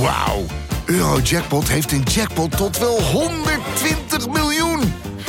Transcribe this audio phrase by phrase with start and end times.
[0.00, 0.44] Wauw.
[0.84, 4.80] Eurojackpot heeft een jackpot tot wel 120 miljoen.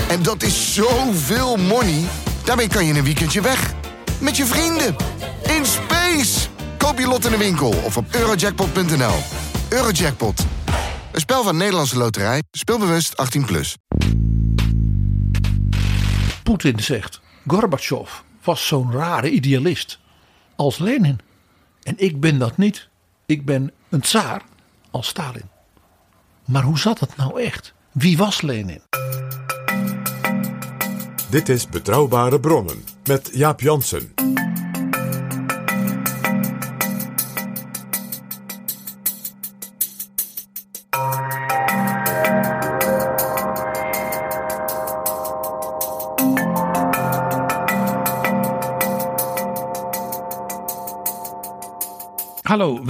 [0.09, 2.03] En dat is zoveel money.
[2.45, 3.73] Daarmee kan je een weekendje weg.
[4.21, 4.95] Met je vrienden.
[5.57, 6.47] In space.
[6.77, 9.15] Koop je lot in de winkel of op eurojackpot.nl.
[9.69, 10.45] Eurojackpot.
[11.11, 12.43] Een spel van Nederlandse Loterij.
[12.51, 13.45] Speelbewust 18+.
[13.45, 13.75] Plus.
[16.43, 18.09] Poetin zegt: Gorbachev
[18.43, 19.99] was zo'n rare idealist
[20.55, 21.19] als Lenin.
[21.83, 22.87] En ik ben dat niet.
[23.25, 24.41] Ik ben een tsaar
[24.91, 25.49] als Stalin.
[26.45, 27.73] Maar hoe zat het nou echt?
[27.91, 28.81] Wie was Lenin?
[31.29, 34.18] Dit is Betrouwbare Bronnen met Jaap Jansen.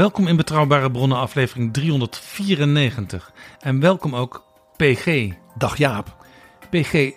[0.09, 3.31] Welkom in Betrouwbare Bronnen aflevering 394.
[3.59, 4.44] En welkom ook
[4.77, 5.29] PG.
[5.57, 6.26] Dag Jaap.
[6.70, 7.12] PG,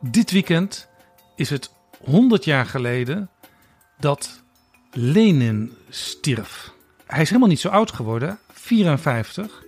[0.00, 0.88] dit weekend
[1.36, 1.70] is het
[2.04, 3.30] 100 jaar geleden
[3.98, 4.42] dat
[4.92, 6.72] Lenin stierf.
[7.06, 9.64] Hij is helemaal niet zo oud geworden, 54.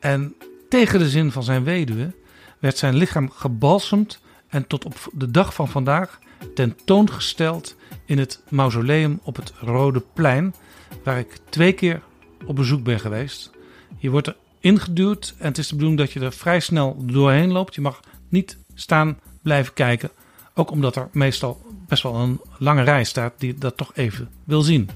[0.00, 0.34] En
[0.68, 2.14] tegen de zin van zijn weduwe
[2.58, 6.18] werd zijn lichaam gebalsemd en tot op de dag van vandaag
[6.54, 10.54] tentoongesteld in het mausoleum op het Rode Plein,
[11.02, 12.02] waar ik twee keer
[12.44, 13.50] op bezoek ben geweest.
[13.96, 17.52] Je wordt er ingeduwd en het is de bedoeling dat je er vrij snel doorheen
[17.52, 17.74] loopt.
[17.74, 20.10] Je mag niet staan blijven kijken,
[20.54, 24.62] ook omdat er meestal best wel een lange rij staat die dat toch even wil
[24.62, 24.90] zien.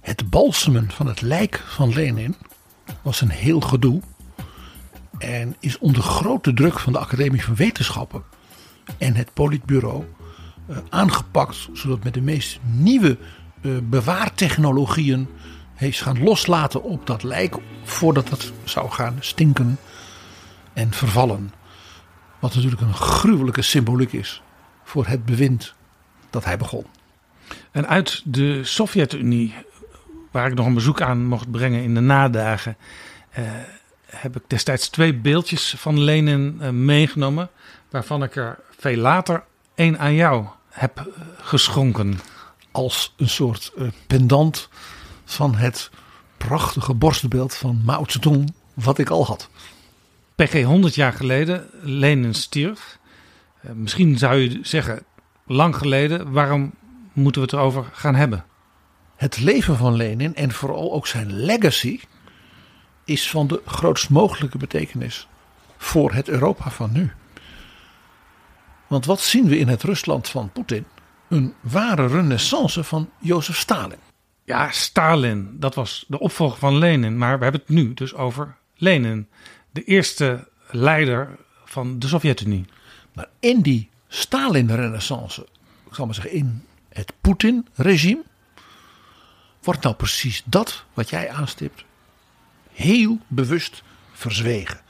[0.00, 2.34] Het balsemen van het lijk van Lenin
[3.02, 4.00] was een heel gedoe.
[5.18, 8.22] En is onder grote druk van de Academie van Wetenschappen
[8.98, 10.04] en het Politbureau
[10.66, 11.68] eh, aangepakt.
[11.72, 13.18] Zodat met de meest nieuwe
[13.82, 15.28] bewaartechnologieën
[15.74, 17.56] heeft gaan loslaten op dat lijk.
[17.84, 19.78] Voordat het zou gaan stinken
[20.72, 21.52] en vervallen.
[22.38, 24.42] Wat natuurlijk een gruwelijke symboliek is
[24.84, 25.74] voor het bewind
[26.30, 26.86] dat hij begon.
[27.70, 29.54] En uit de Sovjet-Unie,
[30.30, 32.76] waar ik nog een bezoek aan mocht brengen in de nadagen,
[33.30, 33.44] eh,
[34.06, 37.48] heb ik destijds twee beeldjes van Lenin eh, meegenomen,
[37.90, 41.04] waarvan ik er veel later één aan jou heb eh,
[41.40, 42.20] geschonken.
[42.78, 44.68] Als een soort eh, pendant
[45.24, 45.90] van het
[46.36, 49.48] prachtige borstbeeld van Mao Zedong, wat ik al had.
[50.34, 52.98] PG 100 jaar geleden, Lenin stierf.
[53.60, 55.02] Eh, misschien zou je zeggen,
[55.46, 56.74] lang geleden, waarom
[57.12, 58.44] moeten we het erover gaan hebben?
[59.16, 62.00] Het leven van Lenin en vooral ook zijn legacy
[63.04, 65.28] is van de grootst mogelijke betekenis
[65.76, 67.12] voor het Europa van nu.
[68.86, 70.86] Want wat zien we in het Rusland van Poetin?
[71.28, 73.98] Een ware renaissance van Jozef Stalin.
[74.44, 77.18] Ja, Stalin, dat was de opvolger van Lenin.
[77.18, 79.28] Maar we hebben het nu dus over Lenin,
[79.70, 82.66] de eerste leider van de Sovjet-Unie.
[83.12, 85.46] Maar in die Stalin-renaissance,
[85.88, 88.22] ik zal maar zeggen in het Poetin-regime,
[89.62, 91.84] wordt nou precies dat wat jij aanstipt
[92.72, 94.80] heel bewust verzwegen.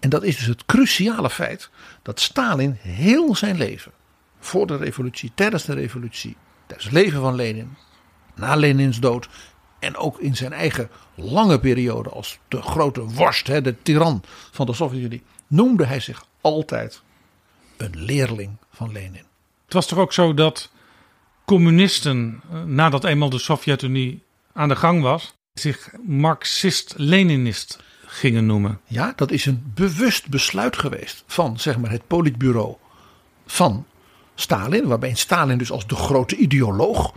[0.00, 1.70] En dat is dus het cruciale feit
[2.02, 3.92] dat Stalin heel zijn leven,
[4.40, 6.36] voor de revolutie, tijdens de revolutie,
[6.66, 7.76] tijdens het leven van Lenin,
[8.34, 9.28] na Lenins dood
[9.78, 14.72] en ook in zijn eigen lange periode als de grote worst, de tiran van de
[14.72, 17.02] Sovjet-Unie, noemde hij zich altijd
[17.76, 19.24] een leerling van Lenin.
[19.64, 20.70] Het was toch ook zo dat
[21.44, 24.22] communisten, eh, nadat eenmaal de Sovjet-Unie
[24.52, 28.80] aan de gang was, zich Marxist-Leninist gingen noemen.
[28.84, 32.76] Ja, dat is een bewust besluit geweest van zeg maar, het politbureau
[33.46, 33.86] van
[34.40, 34.86] Stalin.
[34.86, 37.14] Waarbij Stalin dus als de grote ideoloog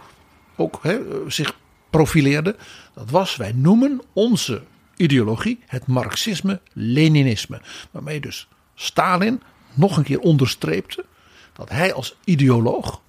[0.55, 1.55] ook hè, zich
[1.89, 2.55] profileerde.
[2.93, 4.63] Dat was, wij noemen onze
[4.95, 7.61] ideologie het Marxisme-Leninisme.
[7.91, 9.41] Waarmee dus Stalin
[9.73, 11.05] nog een keer onderstreepte
[11.53, 13.01] dat hij als ideoloog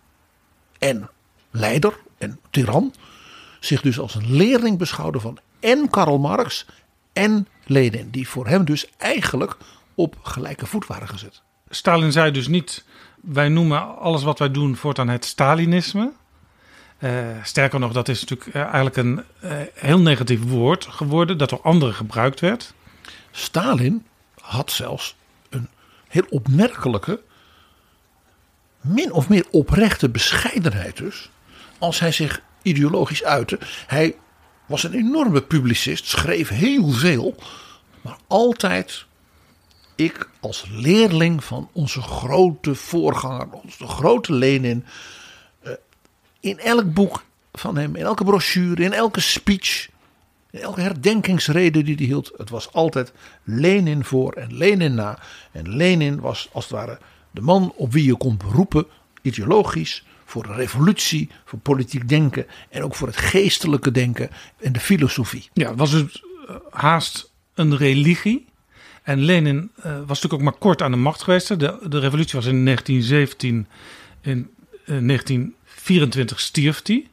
[0.79, 1.11] en
[1.51, 2.95] leider en tiran
[3.61, 6.67] zich dus als een leerling beschouwde van en Karl Marx
[7.13, 8.11] en Lenin.
[8.11, 9.57] Die voor hem dus eigenlijk
[9.95, 11.43] op gelijke voet waren gezet.
[11.69, 12.85] Stalin zei dus niet,
[13.25, 16.13] wij noemen alles wat wij doen voortaan het Stalinisme.
[16.99, 17.11] Uh,
[17.43, 21.61] sterker nog, dat is natuurlijk uh, eigenlijk een uh, heel negatief woord geworden dat door
[21.63, 22.75] anderen gebruikt werd.
[23.31, 24.07] Stalin
[24.41, 25.17] had zelfs
[25.49, 25.69] een
[26.09, 27.21] heel opmerkelijke,
[28.81, 31.31] min of meer oprechte bescheidenheid dus.
[31.79, 33.59] Als hij zich ideologisch uitte.
[33.87, 34.15] Hij
[34.67, 37.37] was een enorme publicist, schreef heel veel.
[38.01, 39.07] Maar altijd
[39.95, 44.85] ik als leerling van onze grote voorganger, onze grote Lenin.
[46.41, 49.89] In elk boek van hem, in elke brochure, in elke speech.
[50.51, 53.13] In elke herdenkingsrede die hij hield, het was altijd
[53.43, 55.19] Lenin voor en Lenin na.
[55.53, 56.99] En Lenin was als het ware
[57.31, 58.87] de man op wie je kon beroepen,
[59.23, 64.31] ideologisch, voor de revolutie, voor politiek denken en ook voor het geestelijke denken
[64.61, 65.49] en de filosofie.
[65.53, 68.47] Ja, was het eh, haast een religie.
[69.05, 71.49] En Lenin eh, was natuurlijk ook maar kort aan de macht geweest.
[71.49, 73.67] De, de revolutie was in 1917.
[74.21, 74.51] In
[74.85, 77.09] eh, 1924 stierf hij.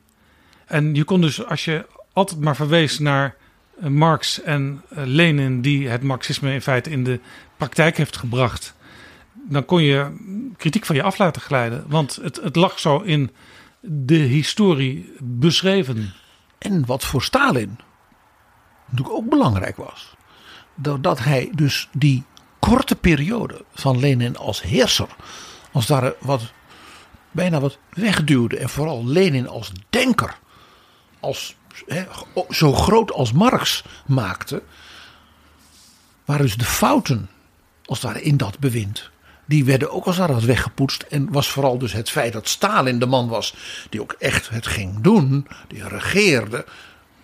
[0.65, 3.35] En je kon dus, als je altijd maar verwees naar
[3.79, 7.19] eh, Marx en eh, Lenin, die het Marxisme in feite in de
[7.57, 8.73] praktijk heeft gebracht,
[9.33, 10.11] dan kon je
[10.57, 11.85] kritiek van je af laten glijden.
[11.87, 13.31] Want het, het lag zo in
[13.79, 16.13] de historie beschreven.
[16.57, 17.79] En wat voor Stalin
[18.89, 20.15] natuurlijk ook belangrijk was.
[20.81, 22.24] Doordat hij dus die
[22.60, 25.07] korte periode van Lenin als heerser,
[25.72, 26.42] als daar wat,
[27.31, 28.57] bijna wat wegduwde.
[28.57, 30.38] En vooral Lenin als denker,
[31.19, 31.56] als,
[32.50, 34.63] zo groot als Marx maakte.
[36.25, 37.30] Waren dus de fouten,
[37.86, 39.10] als ware, in dat bewind.
[39.45, 41.01] Die werden ook als ware wat weggepoetst.
[41.01, 43.56] En was vooral dus het feit dat Stalin de man was
[43.89, 45.48] die ook echt het ging doen.
[45.68, 46.66] Die regeerde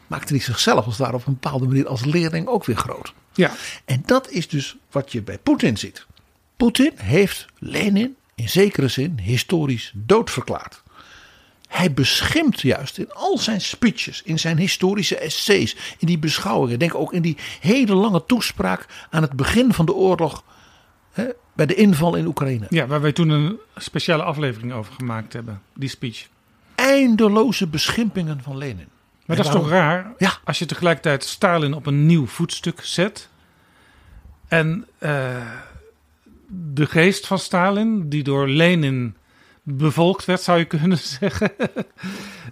[0.07, 3.13] maakte hij zichzelf als daar op een bepaalde manier als leerling ook weer groot.
[3.37, 3.51] Ja,
[3.85, 6.05] En dat is dus wat je bij Poetin ziet.
[6.57, 10.83] Poetin heeft Lenin in zekere zin historisch doodverklaard.
[11.67, 16.79] Hij beschimpt juist in al zijn speeches, in zijn historische essays, in die beschouwingen.
[16.79, 20.43] Denk ook in die hele lange toespraak aan het begin van de oorlog,
[21.11, 22.65] hè, bij de inval in Oekraïne.
[22.69, 26.27] ja, waar wij toen een speciale aflevering over gemaakt hebben, die speech.
[26.75, 28.87] Eindeloze beschimpingen van Lenin.
[29.27, 30.13] Maar En dat is toch raar?
[30.17, 30.37] Ja.
[30.43, 33.29] Als je tegelijkertijd Stalin op een nieuw voetstuk zet.
[34.47, 35.51] En eh,
[36.47, 39.15] de geest van Stalin, die door Lenin
[39.63, 41.51] bevolkt werd, zou je kunnen zeggen.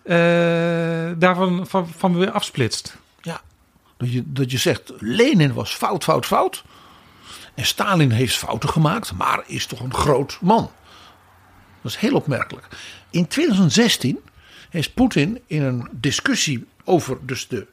[0.03, 2.97] eh, daarvan van, van weer afsplitst.
[3.21, 3.41] Ja,
[3.97, 6.63] dat je, dat je zegt, Lenin was fout, fout, fout.
[7.53, 10.71] En Stalin heeft fouten gemaakt, maar is toch een groot man.
[11.81, 12.67] Dat is heel opmerkelijk.
[13.09, 14.19] In 2016
[14.74, 17.66] heeft Poetin in een discussie over dus de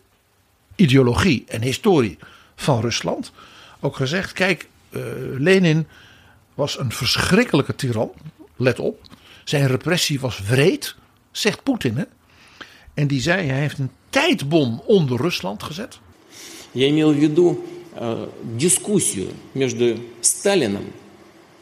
[0.76, 2.18] ideologie en historie
[2.56, 3.32] van Rusland
[3.80, 5.02] ook gezegd: kijk, eh,
[5.38, 5.88] Lenin
[6.54, 8.12] was een verschrikkelijke tiran.
[8.56, 9.02] Let op.
[9.44, 10.96] Zijn repressie was wreed,
[11.32, 11.98] zegt Poetin.
[11.98, 12.04] Hè?
[12.94, 16.00] En die zei: hij heeft een tijdbom onder Rusland gezet.
[16.74, 17.66] Я имел в виду
[17.96, 18.28] э,
[18.58, 20.86] дискуссию между Сталином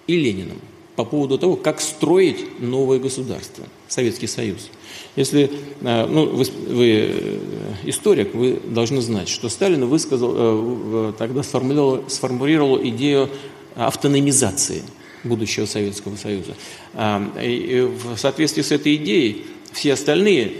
[0.08, 0.60] и Лениным
[1.05, 4.71] По поводу того, как строить новое государство, Советский Союз.
[5.17, 5.51] Если,
[5.81, 7.39] э, ну, вы, вы, э,
[7.85, 13.31] историк, вы должны знать, что Сталин высказал, э, тогда сформулировал, сформулировал идею
[13.77, 14.83] автономизации
[15.25, 16.55] будущего Советского Союза.
[16.95, 20.53] А, и- в соответствии с этой идеей все остальные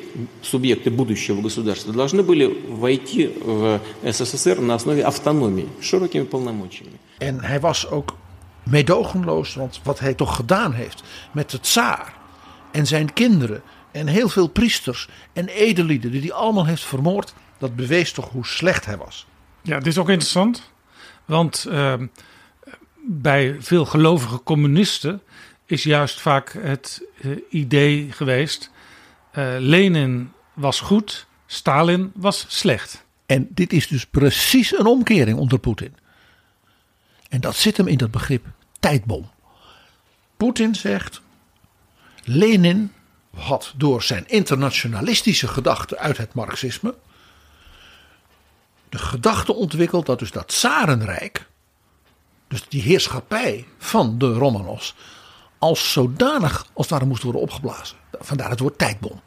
[0.43, 6.99] субъекты будущего государства должны были войти в СССР на основе автономии, широкими полномочиями.
[7.19, 8.15] En hij was ook
[8.71, 11.03] meedogenloos, want wat hij toch gedaan heeft
[11.33, 12.15] met de tsaar
[12.71, 17.77] en zijn kinderen en heel veel priesters en edellieden die hij allemaal heeft vermoord, dat
[17.77, 19.27] bewees toch hoe slecht hij was.
[19.63, 20.71] Ja, dit is ook interessant.
[21.25, 22.07] Want ehm,
[23.07, 25.23] bij veel gelovige communisten
[25.67, 28.71] is juist vaak het eh, idee geweest:
[29.31, 33.05] eh, Lenin was goed, Stalin was slecht.
[33.27, 35.95] En dit is dus precies een omkering onder Poetin.
[37.29, 38.47] En dat zit hem in dat begrip
[38.81, 39.31] tijdbom.
[40.37, 41.21] Poetin zegt:
[42.25, 42.93] Lenin
[43.37, 46.95] had door zijn internationalistische gedachten uit het Marxisme
[48.89, 51.49] de gedachte ontwikkeld dat dus dat Tsarenrijk,
[52.49, 54.95] dus die heerschappij van de Romanovs,
[55.59, 57.97] als zodanig als ware moest worden opgeblazen.
[58.13, 59.21] Vandaar het woord tijdbom.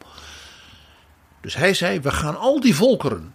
[1.40, 3.34] Dus hij zei: we gaan al die volkeren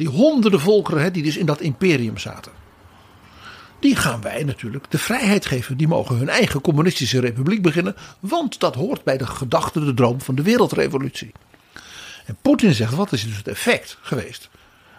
[0.00, 2.52] die honderden volkeren die dus in dat imperium zaten.
[3.80, 5.76] Die gaan wij natuurlijk de vrijheid geven.
[5.76, 7.96] Die mogen hun eigen communistische republiek beginnen.
[8.20, 11.32] Want dat hoort bij de gedachte, de droom van de wereldrevolutie.
[12.26, 14.48] En Poetin zegt, wat is dus het effect geweest?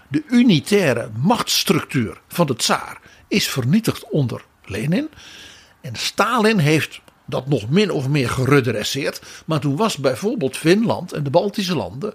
[0.07, 5.09] De unitaire machtsstructuur van de tsaar is vernietigd onder Lenin.
[5.81, 9.21] En Stalin heeft dat nog min of meer geredresseerd.
[9.45, 12.13] Maar toen was bijvoorbeeld Finland en de Baltische landen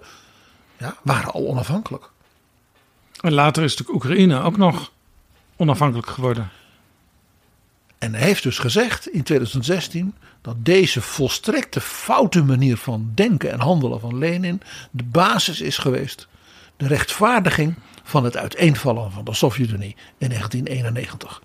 [0.77, 2.09] ja, waren al onafhankelijk.
[3.21, 4.91] En later is natuurlijk Oekraïne ook nog
[5.57, 6.49] onafhankelijk geworden.
[7.97, 13.59] En hij heeft dus gezegd in 2016 dat deze volstrekte foute manier van denken en
[13.59, 14.61] handelen van Lenin
[14.91, 16.27] de basis is geweest.
[16.77, 21.41] De rechtvaardiging van het uiteenvallen van de Sovjet-Unie in 1991.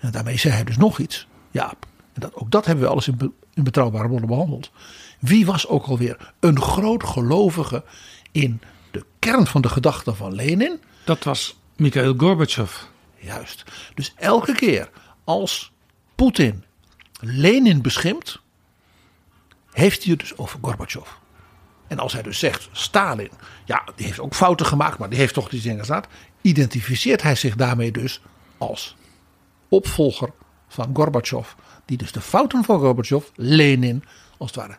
[0.00, 1.26] En daarmee zei hij dus nog iets.
[1.50, 1.74] Ja,
[2.12, 4.70] en dat, ook dat hebben we alles in, be- in betrouwbare bronnen behandeld.
[5.18, 7.84] Wie was ook alweer een groot gelovige
[8.32, 10.80] in de kern van de gedachten van Lenin.
[11.04, 12.72] Dat was Mikhail Gorbachev.
[13.18, 13.64] Juist.
[13.94, 14.90] Dus elke keer
[15.24, 15.72] als
[16.14, 16.64] Poetin
[17.20, 18.40] Lenin beschimpt,
[19.70, 21.08] heeft hij het dus over Gorbachev.
[21.86, 23.30] En als hij dus zegt Stalin,
[23.64, 26.04] ja, die heeft ook fouten gemaakt, maar die heeft toch die dingen gedaan,
[26.40, 28.20] identificeert hij zich daarmee dus
[28.58, 28.96] als
[29.68, 30.30] opvolger
[30.68, 31.48] van Gorbachev,
[31.84, 34.04] die dus de fouten van Gorbachev, Lenin,
[34.38, 34.78] als het ware,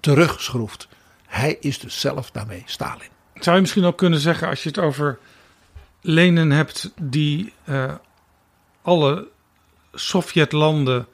[0.00, 0.88] terugschroeft.
[1.26, 3.08] Hij is dus zelf daarmee Stalin.
[3.34, 5.18] Zou je misschien ook kunnen zeggen, als je het over
[6.00, 7.92] Lenin hebt, die uh,
[8.82, 9.28] alle
[9.94, 11.06] Sovjetlanden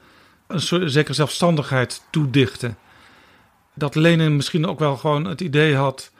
[0.47, 2.77] een zekere zelfstandigheid toedichten.
[3.73, 6.11] Dat Lenin misschien ook wel gewoon het idee had,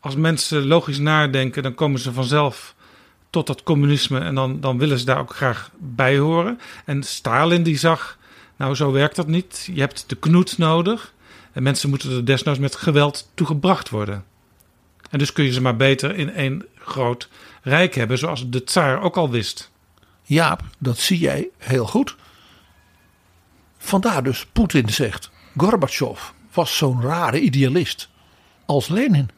[0.00, 2.74] als mensen logisch nadenken, dan komen ze vanzelf
[3.30, 6.60] tot dat communisme en dan, dan willen ze daar ook graag bij horen.
[6.84, 8.18] En Stalin die zag,
[8.56, 9.68] nou zo werkt dat niet.
[9.72, 11.12] Je hebt de knoet nodig
[11.52, 14.24] en mensen moeten er desnoods met geweld toegebracht worden.
[15.10, 17.28] En dus kun je ze maar beter in één groot
[17.62, 19.70] rijk hebben, zoals de tsaar ook al wist.
[20.22, 22.16] Jaap, dat zie jij heel goed.
[23.78, 26.20] Vandaar dus Poetin zegt: Gorbachev
[26.52, 28.08] was zo'n rare idealist
[28.66, 29.30] als Lenin.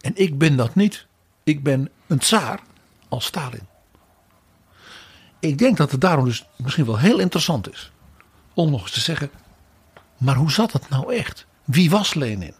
[0.00, 1.06] En ik ben dat niet.
[1.44, 2.60] Ik ben een tsaar
[3.08, 3.68] als Stalin.
[5.40, 7.90] Ik denk dat het daarom dus misschien wel heel interessant is
[8.54, 9.30] om nog eens te zeggen:
[10.16, 11.46] maar hoe zat het nou echt?
[11.64, 12.54] Wie was Lenin?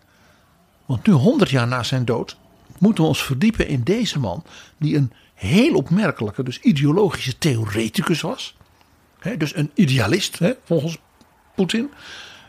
[0.86, 2.36] Want nu, honderd jaar na zijn dood,
[2.80, 4.44] moeten we ons verdiepen in deze man,
[4.78, 8.56] die een heel opmerkelijke, dus ideologische theoreticus was.
[9.38, 10.98] dus een idealist, volgens
[11.54, 11.90] Poetin.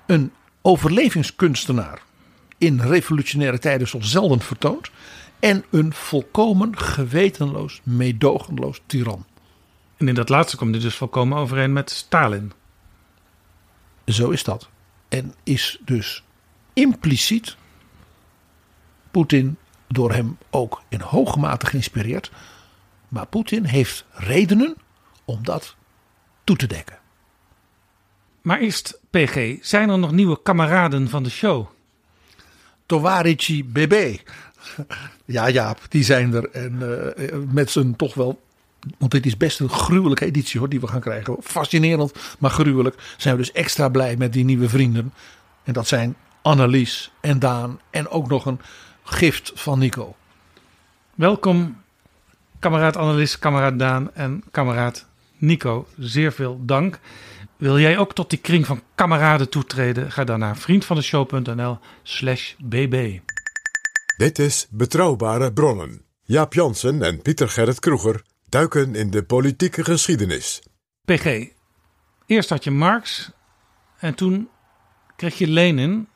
[0.05, 2.01] Een overlevingskunstenaar
[2.57, 4.89] in revolutionaire tijden zoals zelden vertoond.
[5.39, 9.25] En een volkomen gewetenloos, meedogenloos tiran.
[9.97, 12.51] En in dat laatste komt hij dus volkomen overeen met Stalin.
[14.05, 14.69] Zo is dat.
[15.09, 16.23] En is dus
[16.73, 17.55] impliciet
[19.11, 19.57] Poetin
[19.91, 22.31] door hem ook in hoge mate geïnspireerd.
[23.07, 24.75] Maar Poetin heeft redenen
[25.25, 25.75] om dat
[26.43, 26.99] toe te dekken.
[28.41, 31.67] Maar eerst, PG, zijn er nog nieuwe kameraden van de show?
[32.85, 34.17] Tovarici BB.
[35.25, 36.49] Ja, ja, die zijn er.
[36.49, 36.77] En
[37.17, 38.41] uh, met zijn toch wel.
[38.97, 41.37] Want dit is best een gruwelijke editie hoor, die we gaan krijgen.
[41.41, 42.95] Fascinerend, maar gruwelijk.
[43.17, 45.13] Zijn we dus extra blij met die nieuwe vrienden.
[45.63, 47.79] En dat zijn Annelies en Daan.
[47.89, 48.59] En ook nog een
[49.03, 50.15] gift van Nico.
[51.15, 51.81] Welkom,
[52.59, 55.05] kameraad Annelies, kameraad Daan en kameraad
[55.37, 55.87] Nico.
[55.97, 56.99] Zeer veel dank.
[57.57, 60.11] Wil jij ook tot die kring van kameraden toetreden?
[60.11, 63.19] Ga dan naar vriendvandeshow.nl slash bb.
[64.17, 66.01] Dit is Betrouwbare Bronnen.
[66.23, 70.61] Jaap Jansen en Pieter Gerrit Kroeger duiken in de politieke geschiedenis.
[71.05, 71.47] PG,
[72.25, 73.31] eerst had je Marx
[73.97, 74.49] en toen
[75.15, 76.07] kreeg je Lenin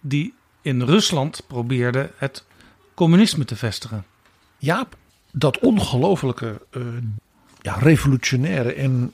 [0.00, 0.34] die
[0.64, 2.44] in Rusland probeerde het
[2.94, 4.04] communisme te vestigen.
[4.58, 4.96] Jaap,
[5.32, 6.82] dat ongelofelijke uh,
[7.60, 9.12] ja, revolutionaire en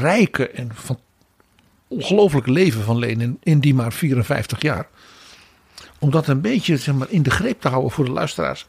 [0.00, 0.98] rijke en van
[2.44, 4.88] leven van Lenin in die maar 54 jaar.
[5.98, 8.66] Om dat een beetje zeg maar, in de greep te houden voor de luisteraars,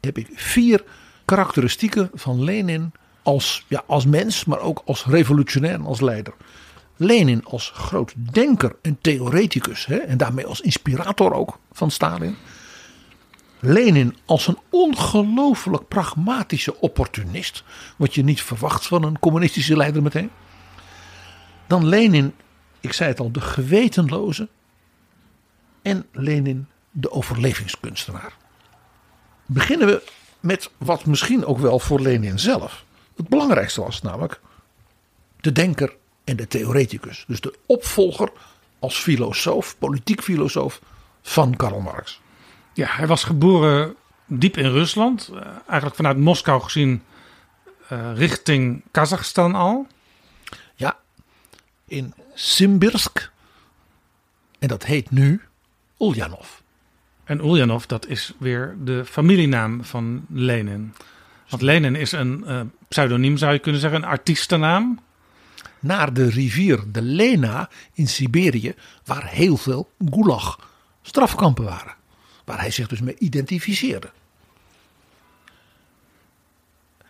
[0.00, 0.84] heb ik vier
[1.24, 2.92] karakteristieken van Lenin
[3.22, 6.34] als, ja, als mens, maar ook als revolutionair en als leider.
[6.96, 12.36] Lenin als groot denker en theoreticus hè, en daarmee als inspirator ook van Stalin.
[13.60, 17.64] Lenin als een ongelooflijk pragmatische opportunist.
[17.96, 20.30] Wat je niet verwacht van een communistische leider meteen.
[21.66, 22.34] Dan Lenin,
[22.80, 24.48] ik zei het al, de gewetenloze.
[25.82, 28.36] En Lenin, de overlevingskunstenaar.
[29.46, 30.02] Beginnen we
[30.40, 32.84] met wat misschien ook wel voor Lenin zelf
[33.16, 34.40] het belangrijkste was, namelijk
[35.40, 35.96] de denker
[36.26, 37.24] en de theoreticus.
[37.26, 38.32] Dus de opvolger
[38.78, 40.80] als filosoof, politiek filosoof
[41.22, 42.20] van Karl Marx.
[42.72, 43.94] Ja, hij was geboren
[44.26, 45.30] diep in Rusland.
[45.32, 47.02] Uh, eigenlijk vanuit Moskou gezien
[47.92, 49.86] uh, richting Kazachstan al.
[50.74, 50.96] Ja,
[51.84, 53.30] in Simbirsk.
[54.58, 55.42] En dat heet nu
[55.98, 56.48] Ulyanov.
[57.24, 60.94] En Ulyanov, dat is weer de familienaam van Lenin.
[61.48, 64.98] Want Lenin is een uh, pseudoniem, zou je kunnen zeggen, een artiestennaam.
[65.80, 70.70] Naar de rivier de Lena in Siberië, waar heel veel gulag
[71.02, 71.94] strafkampen waren
[72.46, 74.10] waar hij zich dus mee identificeerde.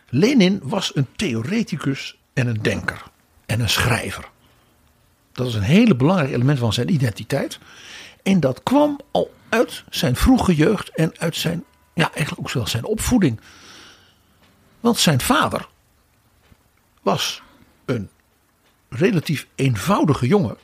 [0.08, 3.02] Lenin was een theoreticus en een denker
[3.46, 4.30] en een schrijver.
[5.32, 7.58] Dat is een hele belangrijk element van zijn identiteit.
[8.23, 12.66] En dat kwam al uit zijn vroege jeugd en uit zijn, ja, eigenlijk ook wel
[12.66, 13.40] zijn opvoeding.
[14.80, 15.68] Want zijn vader
[17.02, 17.42] was
[17.85, 18.11] een
[18.96, 20.56] relatief eenvoudige jongen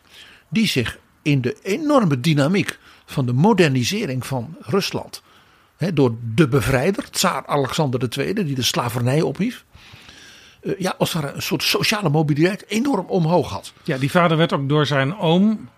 [0.48, 5.22] die zich in de enorme dynamiek van de modernisering van Rusland.
[5.76, 9.64] hè, door de bevrijder, tsaar Alexander II, die de slavernij ophief.
[10.62, 13.72] Eh, ja, als er een soort sociale mobiliteit enorm omhoog had.
[13.82, 15.68] Ja, die vader werd ook door zijn oom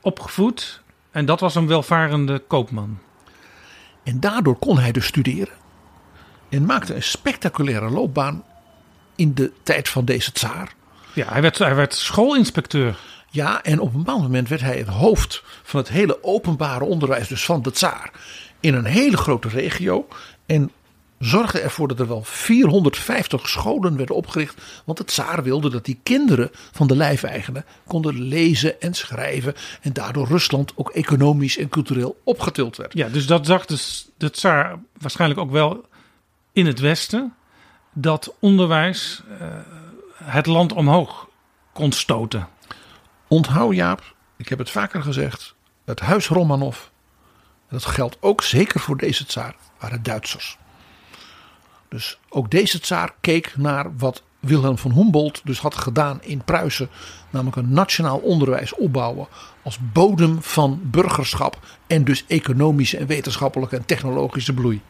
[0.00, 0.82] opgevoed.
[1.10, 2.98] En dat was een welvarende koopman.
[4.02, 5.54] En daardoor kon hij dus studeren.
[6.48, 8.44] En maakte een spectaculaire loopbaan
[9.16, 10.74] in de tijd van deze tsaar.
[11.12, 12.98] Ja, hij werd, hij werd schoolinspecteur.
[13.30, 17.28] Ja, en op een bepaald moment werd hij het hoofd van het hele openbare onderwijs,
[17.28, 18.10] dus van de tsaar,
[18.60, 20.08] in een hele grote regio.
[20.46, 20.70] En
[21.20, 24.62] zorgde ervoor dat er wel 450 scholen werden opgericht.
[24.84, 29.54] Want het tsaar wilde dat die kinderen van de lijfeigenen konden lezen en schrijven.
[29.80, 32.92] En daardoor Rusland ook economisch en cultureel opgetild werd.
[32.92, 35.84] Ja, dus dat zag dus de tsaar waarschijnlijk ook wel
[36.52, 37.34] in het Westen.
[37.92, 39.46] Dat onderwijs eh,
[40.24, 41.28] het land omhoog
[41.72, 42.48] kon stoten.
[43.28, 45.54] Onthoud Jaap, ik heb het vaker gezegd.
[45.84, 46.78] Het huis Romanov,
[47.68, 50.58] dat geldt ook zeker voor deze tsaar, waren Duitsers.
[51.88, 56.88] Dus ook deze tsaar keek naar wat Wilhelm van Humboldt dus had gedaan in Pruisen.
[57.30, 59.28] Namelijk een nationaal onderwijs opbouwen
[59.62, 61.58] als bodem van burgerschap.
[61.86, 64.80] En dus economische en wetenschappelijke en technologische bloei.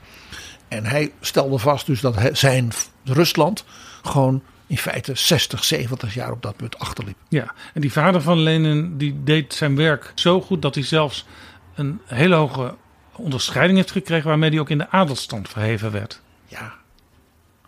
[0.69, 2.71] En hij stelde vast dus dat zijn
[3.05, 3.65] Rusland
[4.03, 7.17] gewoon in feite 60, 70 jaar op dat punt achterliep.
[7.29, 11.27] Ja, en die vader van Lenin die deed zijn werk zo goed dat hij zelfs
[11.75, 12.75] een hele hoge
[13.13, 16.21] onderscheiding heeft gekregen waarmee hij ook in de adelstand verheven werd.
[16.47, 16.73] Ja,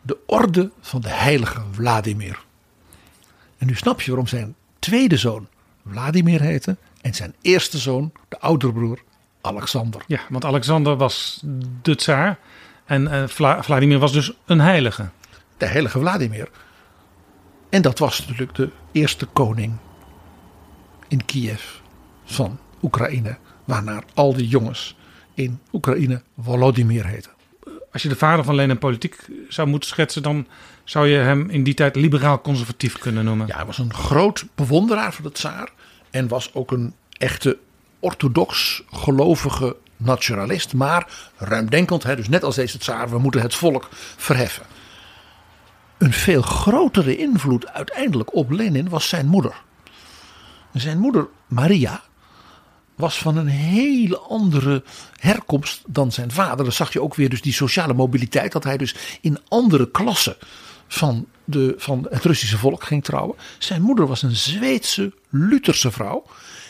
[0.02, 2.38] de orde van de heilige Vladimir.
[3.59, 5.49] En nu snap je waarom zijn tweede zoon
[5.90, 8.99] Vladimir heette en zijn eerste zoon, de oudere broer,
[9.40, 10.02] Alexander.
[10.06, 11.40] Ja, want Alexander was
[11.82, 12.38] de tsaar
[12.85, 15.09] en eh, Vla- Vladimir was dus een heilige.
[15.56, 16.49] De heilige Vladimir.
[17.72, 19.76] En dat was natuurlijk de eerste koning
[21.08, 21.62] in Kiev
[22.24, 24.96] van Oekraïne, waarnaar al die jongens
[25.34, 27.30] in Oekraïne Volodymyr heten.
[27.92, 30.46] Als je de vader van Lenin politiek zou moeten schetsen, dan
[30.84, 33.46] zou je hem in die tijd liberaal-conservatief kunnen noemen.
[33.46, 35.72] Ja, hij was een groot bewonderaar van de tsaar.
[36.11, 37.58] En was ook een echte
[38.00, 40.74] orthodox gelovige nationalist.
[40.74, 44.71] Maar ruimdenkend, hè, dus net als deze tsaar, we moeten het volk verheffen.
[46.02, 49.62] Een veel grotere invloed uiteindelijk op Lenin was zijn moeder.
[50.72, 52.02] Zijn moeder Maria
[52.94, 54.82] was van een hele andere
[55.20, 56.64] herkomst dan zijn vader.
[56.64, 58.52] Dan zag je ook weer dus die sociale mobiliteit.
[58.52, 60.36] Dat hij dus in andere klassen
[60.88, 63.36] van, de, van het Russische volk ging trouwen.
[63.58, 66.24] Zijn moeder was een Zweedse Lutherse vrouw.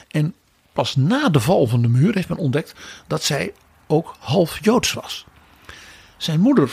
[0.09, 0.35] En
[0.73, 2.75] pas na de val van de muur heeft men ontdekt
[3.07, 3.53] dat zij
[3.87, 5.25] ook half Joods was.
[6.17, 6.71] Zijn moeder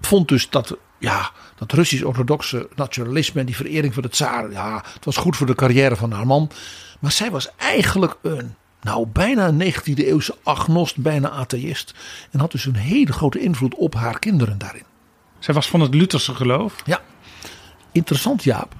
[0.00, 5.04] vond dus dat, ja, dat Russisch-orthodoxe nationalisme en die verering voor de tsaar, ja, het
[5.04, 6.50] was goed voor de carrière van haar man.
[6.98, 11.94] Maar zij was eigenlijk een, nou, bijna een 19e eeuwse agnost, bijna atheïst.
[12.30, 14.82] En had dus een hele grote invloed op haar kinderen daarin.
[15.38, 16.74] Zij was van het Lutherse geloof.
[16.84, 17.00] Ja,
[17.92, 18.74] interessant Jaap.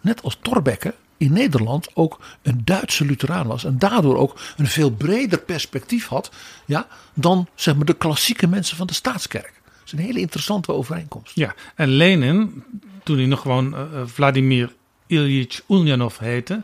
[0.00, 3.64] Net als Thorbecke in Nederland ook een Duitse Lutheraan was.
[3.64, 6.30] En daardoor ook een veel breder perspectief had
[6.64, 9.57] ja, dan zeg maar, de klassieke mensen van de staatskerk.
[9.88, 11.34] Is een hele interessante overeenkomst.
[11.34, 12.64] Ja, en Lenin,
[13.02, 14.74] toen hij nog gewoon eh, eh, Vladimir
[15.06, 16.62] Ilyich Ulyanov heette,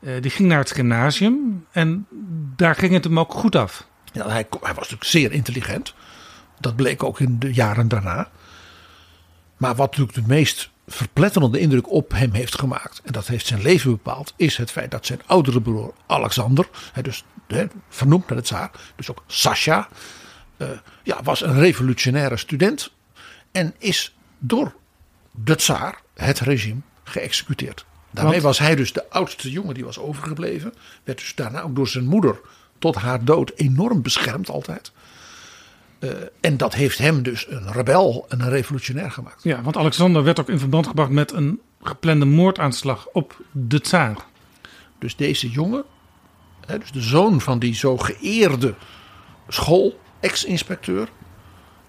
[0.00, 2.06] eh, die ging naar het gymnasium en
[2.56, 3.86] daar ging het hem ook goed af.
[4.12, 5.94] Ja, hij, hij was natuurlijk zeer intelligent.
[6.60, 8.30] Dat bleek ook in de jaren daarna.
[9.56, 13.62] Maar wat natuurlijk de meest verpletterende indruk op hem heeft gemaakt, en dat heeft zijn
[13.62, 16.68] leven bepaald, is het feit dat zijn oudere broer Alexander,
[17.02, 19.88] dus hè, vernoemd naar de tsaar, dus ook Sasha,
[20.56, 20.68] eh,
[21.02, 22.90] ja, was een revolutionaire student
[23.52, 24.74] en is door
[25.30, 27.84] de tsaar, het regime, geëxecuteerd.
[28.10, 30.74] Daarmee Want- was hij dus de oudste jongen die was overgebleven.
[31.04, 32.40] Werd dus daarna ook door zijn moeder
[32.78, 34.92] tot haar dood enorm beschermd altijd.
[35.98, 39.42] Eh, en dat heeft hem dus een rebel en een revolutionair gemaakt.
[39.42, 44.16] Ja, want Alexander werd ook in verband gebracht met een geplande moordaanslag op de tsaar.
[44.98, 45.84] Dus deze jongen,
[46.66, 48.74] hè, dus de zoon van die zo geëerde
[49.48, 51.08] school, ex-inspecteur,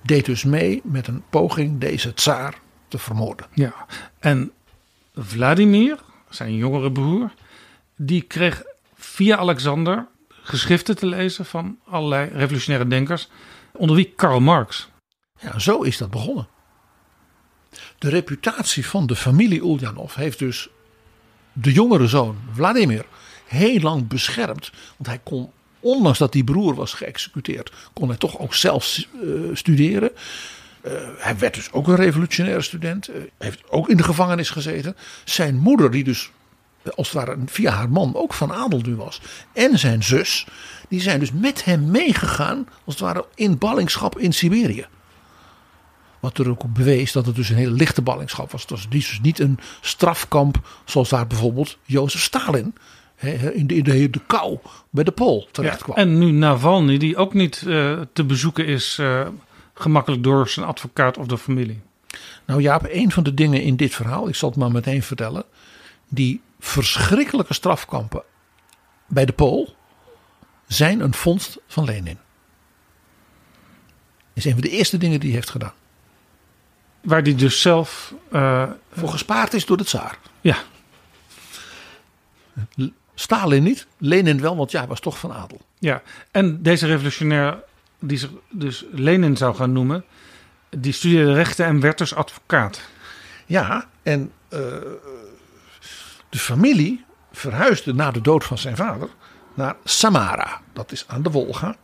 [0.01, 3.45] deed dus mee met een poging deze tsaar te vermoorden.
[3.53, 3.85] Ja,
[4.19, 4.51] en
[5.15, 7.33] Vladimir, zijn jongere broer,
[7.95, 8.63] die kreeg
[8.95, 13.29] via Alexander geschriften te lezen van allerlei revolutionaire denkers,
[13.73, 14.89] onder wie Karl Marx.
[15.39, 16.47] Ja, zo is dat begonnen.
[17.97, 20.69] De reputatie van de familie Ulyanov heeft dus
[21.53, 23.05] de jongere zoon Vladimir
[23.45, 24.71] heel lang beschermd.
[24.97, 29.29] Want hij kon, ondanks dat die broer was geëxecuteerd, kon hij toch ook zelf eh,
[29.53, 30.11] studeren.
[30.81, 33.07] Eh, hij werd dus ook een revolutionaire student.
[33.07, 34.95] eh, heeft ook in de gevangenis gezeten.
[35.25, 36.31] Zijn moeder, die dus
[36.95, 39.21] als het ware via haar man ook van adel nu was.
[39.53, 40.47] En zijn zus,
[40.89, 44.87] die zijn dus met hem meegegaan, als het ware in ballingschap in Siberië.
[46.19, 48.61] Wat er ook bewees dat het dus een hele lichte ballingschap was.
[48.61, 52.75] Het was dus niet een strafkamp zoals daar bijvoorbeeld Jozef Stalin
[53.19, 54.57] in de, in de, de kou
[54.89, 55.95] bij de Pool terecht kwam.
[55.97, 59.27] en nu Navalny, die ook niet eh, te bezoeken is, eh,
[59.73, 61.81] gemakkelijk door zijn advocaat of de familie.
[62.45, 65.43] Nou Jaap, een van de dingen in dit verhaal, ik zal het maar meteen vertellen.
[66.09, 68.23] Die verschrikkelijke strafkampen
[69.07, 69.75] bij de Pool
[70.67, 72.17] zijn een vondst van Lenin.
[74.33, 75.73] is een van de eerste dingen die hij heeft gedaan.
[77.01, 78.13] Waar die dus zelf.
[78.31, 80.17] eh, Voor gespaard is door de tsaar.
[80.41, 80.57] ja,
[83.19, 85.61] Stalin niet, Lenin wel, want ja, hij was toch van adel.
[85.79, 86.01] ja.
[86.31, 87.63] En deze revolutionair,
[87.99, 90.05] die zich dus Lenin zou gaan noemen,
[90.69, 92.81] die studeerde rechten en werd dus advocaat.
[93.45, 94.59] Ja, en eh,
[96.29, 99.09] de familie verhuisde na de dood van zijn vader
[99.53, 100.61] naar Samara.
[100.73, 101.75] Dat is aan de Wolga.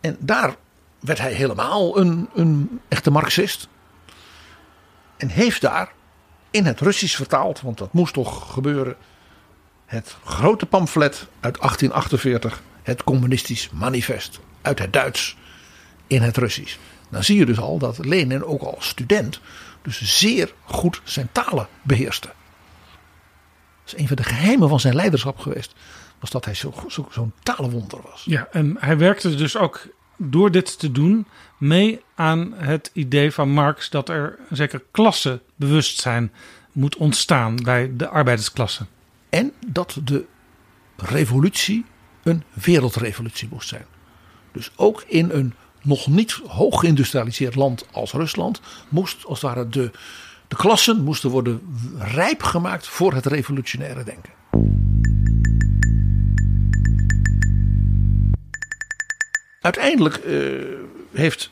[0.00, 0.56] En daar
[1.00, 3.68] werd hij helemaal een, een echte Marxist.
[5.16, 5.92] En heeft daar
[6.50, 8.96] in het Russisch vertaald, want dat moest toch gebeuren,
[9.90, 15.36] het grote pamflet uit 1848, het Communistisch Manifest, uit het Duits
[16.06, 16.76] in het Russisch.
[17.08, 19.40] Dan zie je dus al dat Lenin ook als student
[19.82, 22.26] dus zeer goed zijn talen beheerste.
[22.26, 25.74] Dat is een van de geheimen van zijn leiderschap geweest.
[26.20, 26.74] Was dat hij zo'n
[27.10, 28.22] zo, talenwonder was.
[28.24, 31.26] Ja, en hij werkte dus ook door dit te doen
[31.58, 36.32] mee aan het idee van Marx dat er zeker klassebewustzijn
[36.72, 38.86] moet ontstaan bij de arbeidersklasse.
[39.30, 40.24] En dat de
[40.96, 41.84] revolutie
[42.22, 43.86] een wereldrevolutie moest zijn.
[44.52, 49.68] Dus ook in een nog niet hoog geïndustrialiseerd land als Rusland moest als het ware
[49.68, 49.90] de,
[50.48, 51.60] de klassen moesten worden
[51.98, 54.32] rijp gemaakt voor het revolutionaire denken.
[59.60, 60.52] Uiteindelijk eh,
[61.12, 61.50] heeft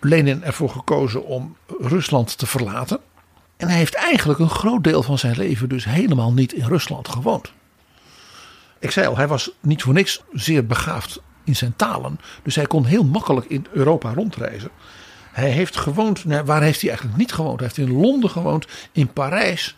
[0.00, 3.00] Lenin ervoor gekozen om Rusland te verlaten.
[3.60, 7.08] En hij heeft eigenlijk een groot deel van zijn leven dus helemaal niet in Rusland
[7.08, 7.52] gewoond.
[8.78, 12.20] Ik zei al, hij was niet voor niks zeer begaafd in zijn talen.
[12.42, 14.70] Dus hij kon heel makkelijk in Europa rondreizen.
[15.32, 17.60] Hij heeft gewoond, waar heeft hij eigenlijk niet gewoond?
[17.60, 19.76] Hij heeft in Londen gewoond, in Parijs,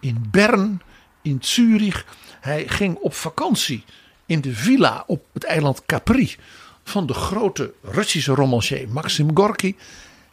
[0.00, 0.82] in Bern,
[1.22, 2.04] in Zurich.
[2.40, 3.84] Hij ging op vakantie
[4.26, 6.36] in de villa op het eiland Capri
[6.84, 9.74] van de grote Russische romancier Maxim Gorky.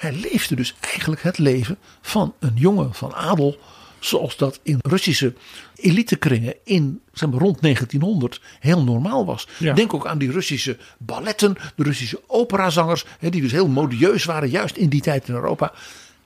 [0.02, 3.60] Hij leefde dus eigenlijk het leven van een jongen van adel.
[4.00, 5.34] Zoals dat in Russische
[5.76, 9.48] elitekringen in zeg maar, rond 1900 heel normaal was.
[9.58, 9.74] Ja.
[9.74, 13.06] Denk ook aan die Russische balletten, de Russische operazangers.
[13.20, 15.74] Hè, die dus heel modieus waren, juist in die tijd in Europa.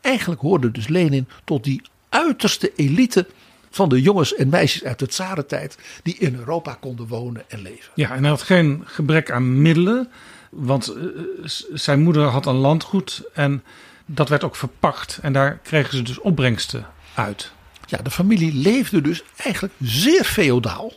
[0.01, 3.27] Eigenlijk hoorde dus Lenin tot die uiterste elite
[3.69, 5.77] van de jongens en meisjes uit de tsarentijd.
[6.03, 7.91] Die in Europa konden wonen en leven.
[7.95, 10.09] Ja, en hij had geen gebrek aan middelen,
[10.49, 11.03] want eh,
[11.43, 13.63] s- zijn moeder had een landgoed en
[14.05, 15.19] dat werd ook verpacht.
[15.21, 17.51] En daar kregen ze dus opbrengsten uit.
[17.85, 20.91] Ja, de familie leefde dus eigenlijk zeer feodaal.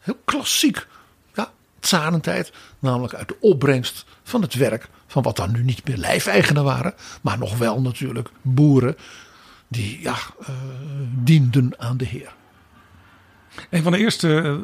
[0.00, 0.86] Heel klassiek.
[1.34, 1.50] Ja,
[1.80, 2.52] tsarentijd.
[2.78, 6.94] Namelijk uit de opbrengst van het werk van wat dan nu niet meer lijfeigenen waren.
[7.20, 8.96] Maar nog wel natuurlijk boeren
[9.68, 10.48] die ja, eh,
[11.14, 12.34] dienden aan de heer.
[13.70, 14.54] Een van de eerste eh,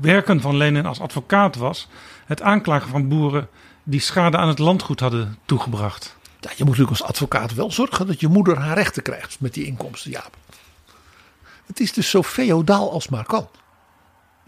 [0.00, 1.88] werken van Lenin als advocaat was
[2.26, 3.48] het aanklagen van boeren
[3.82, 6.16] die schade aan het landgoed hadden toegebracht.
[6.40, 9.54] Ja, je moet natuurlijk als advocaat wel zorgen dat je moeder haar rechten krijgt met
[9.54, 10.36] die inkomsten, Jaap.
[11.66, 13.48] Het is dus zo feodaal als maar kan.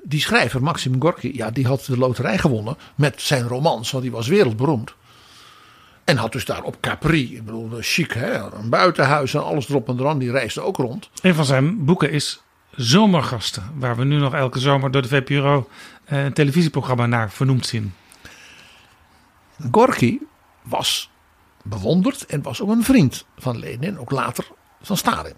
[0.03, 4.13] Die schrijver, Maxim Gorky, ja, die had de loterij gewonnen met zijn romans, want die
[4.13, 4.95] was wereldberoemd.
[6.05, 9.89] En had dus daar op Capri, ik bedoel, chic, hè, een buitenhuis en alles erop
[9.89, 11.11] en eraan, die reisde ook rond.
[11.23, 12.43] Een van zijn boeken is
[12.77, 15.69] Zomergasten, waar we nu nog elke zomer door de VPRO
[16.05, 17.95] eh, een televisieprogramma naar vernoemd zien.
[19.71, 20.19] Gorky
[20.63, 21.11] was
[21.63, 24.47] bewonderd en was ook een vriend van Lenin, ook later
[24.83, 25.35] van Stalin.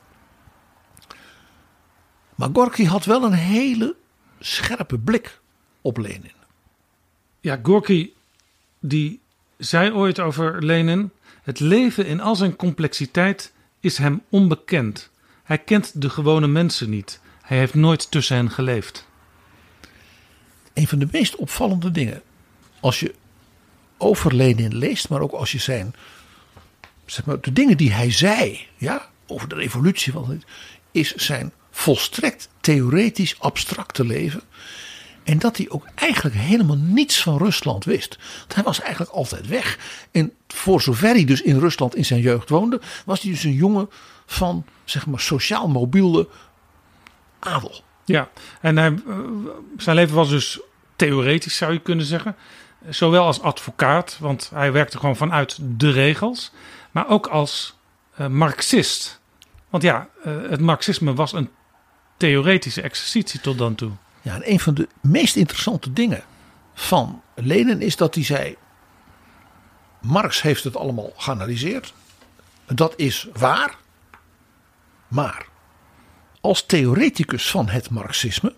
[2.34, 3.96] Maar Gorky had wel een hele
[4.40, 5.40] scherpe blik
[5.80, 6.32] op Lenin.
[7.40, 8.12] Ja, Gorky
[8.80, 9.20] die
[9.56, 11.10] zei ooit over Lenin:
[11.42, 15.10] het leven in al zijn complexiteit is hem onbekend.
[15.42, 17.20] Hij kent de gewone mensen niet.
[17.48, 19.06] Hij heeft nooit tussen hen geleefd.
[20.74, 22.22] Een van de meest opvallende dingen,
[22.80, 23.14] als je
[23.96, 25.94] over Lenin leest, maar ook als je zijn,
[27.06, 30.12] zeg maar, de dingen die hij zei, ja, over de revolutie,
[30.90, 34.42] is zijn volstrekt theoretisch abstracte leven.
[35.24, 38.18] En dat hij ook eigenlijk helemaal niets van Rusland wist.
[38.54, 39.78] Hij was eigenlijk altijd weg.
[40.10, 43.52] En voor zover hij dus in Rusland in zijn jeugd woonde, was hij dus een
[43.52, 43.90] jongen
[44.26, 46.28] van zeg maar sociaal mobiele
[47.38, 47.82] adel.
[48.04, 48.28] Ja,
[48.60, 49.18] en hij, eh,
[49.76, 50.60] zijn leven was dus
[50.96, 52.36] theoretisch, zou je kunnen zeggen.
[52.88, 56.52] Zowel als advocaat, want hij werkte gewoon vanuit de regels.
[56.90, 57.76] Maar ook als
[58.14, 59.20] eh, marxist.
[59.70, 61.50] Want ja, eh, het marxisme was een
[62.16, 63.90] theoretische exercitie tot dan toe.
[64.22, 66.24] Ja, en een van de meest interessante dingen
[66.74, 68.56] van Lenin is dat hij zei:
[70.00, 71.94] Marx heeft het allemaal geanalyseerd.
[72.66, 73.76] Dat is waar.
[75.08, 75.46] Maar
[76.48, 78.54] als theoreticus van het Marxisme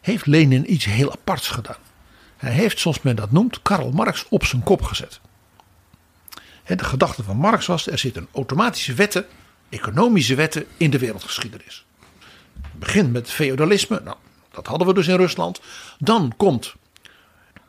[0.00, 1.76] heeft Lenin iets heel aparts gedaan.
[2.36, 5.20] Hij heeft, zoals men dat noemt, Karl Marx op zijn kop gezet.
[6.64, 9.26] De gedachte van Marx was: er zitten automatische wetten,
[9.68, 11.84] economische wetten in de wereldgeschiedenis.
[12.62, 14.16] Het begint met feudalisme, nou,
[14.50, 15.60] dat hadden we dus in Rusland.
[15.98, 16.74] Dan komt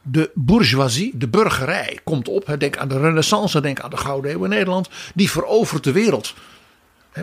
[0.01, 2.55] de bourgeoisie, de burgerij, komt op.
[2.59, 4.89] Denk aan de Renaissance, denk aan de Gouden Eeuw in Nederland.
[5.15, 6.33] Die verovert de wereld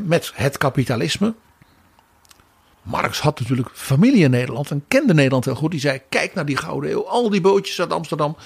[0.03, 1.35] met het kapitalisme.
[2.83, 5.71] Marx had natuurlijk familie in Nederland en kende Nederland heel goed.
[5.71, 8.37] Die zei: Kijk naar die Gouden Eeuw, al die bootjes uit Amsterdam.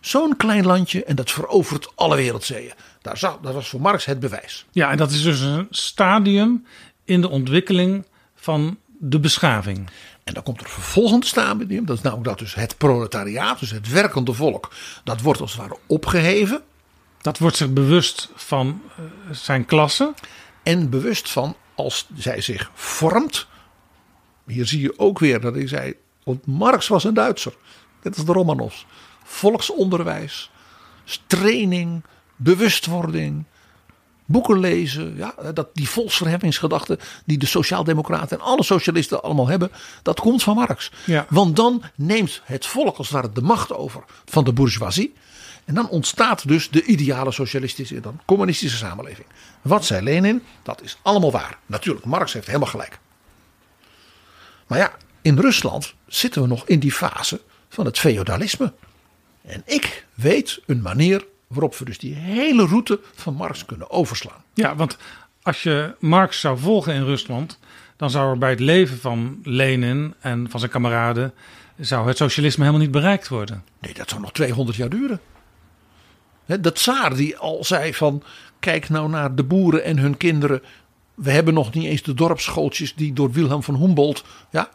[0.00, 2.72] Zo'n klein landje en dat verovert alle wereldzeeën.
[3.02, 4.66] Daar zag, dat was voor Marx het bewijs.
[4.70, 6.66] Ja, en dat is dus een stadium
[7.04, 9.90] in de ontwikkeling van de beschaving.
[10.24, 13.88] En dan komt er vervolgend stadium, dat is namelijk dat dus het proletariaat, dus het
[13.88, 14.70] werkende volk,
[15.04, 16.62] dat wordt als het ware opgeheven.
[17.20, 20.14] Dat wordt zich bewust van uh, zijn klasse.
[20.68, 23.46] En bewust van als zij zich vormt.
[24.46, 27.54] Hier zie je ook weer dat ik zei, want Marx was een Duitser.
[28.02, 28.86] Net als de Romanovs.
[29.24, 30.50] Volksonderwijs,
[31.26, 32.02] training,
[32.36, 33.44] bewustwording,
[34.24, 35.16] boeken lezen.
[35.16, 39.70] Ja, dat, die volksverheffingsgedachte die de sociaaldemocraten en alle socialisten allemaal hebben.
[40.02, 40.90] Dat komt van Marx.
[41.04, 41.26] Ja.
[41.28, 45.14] Want dan neemt het volk als het ware de macht over van de bourgeoisie.
[45.68, 49.26] En dan ontstaat dus de ideale socialistische dan communistische samenleving.
[49.62, 50.42] Wat zei Lenin?
[50.62, 51.58] Dat is allemaal waar.
[51.66, 52.98] Natuurlijk, Marx heeft helemaal gelijk.
[54.66, 54.92] Maar ja,
[55.22, 58.72] in Rusland zitten we nog in die fase van het feodalisme.
[59.42, 64.42] En ik weet een manier waarop we dus die hele route van Marx kunnen overslaan.
[64.54, 64.96] Ja, want
[65.42, 67.58] als je Marx zou volgen in Rusland,
[67.96, 71.34] dan zou er bij het leven van Lenin en van zijn kameraden
[71.78, 73.64] zou het socialisme helemaal niet bereikt worden.
[73.80, 75.20] Nee, dat zou nog 200 jaar duren.
[76.46, 78.22] De tsaar die al zei van
[78.60, 80.62] kijk nou naar de boeren en hun kinderen.
[81.14, 84.68] We hebben nog niet eens de dorpsschooltjes die door Wilhelm van Humboldt ja,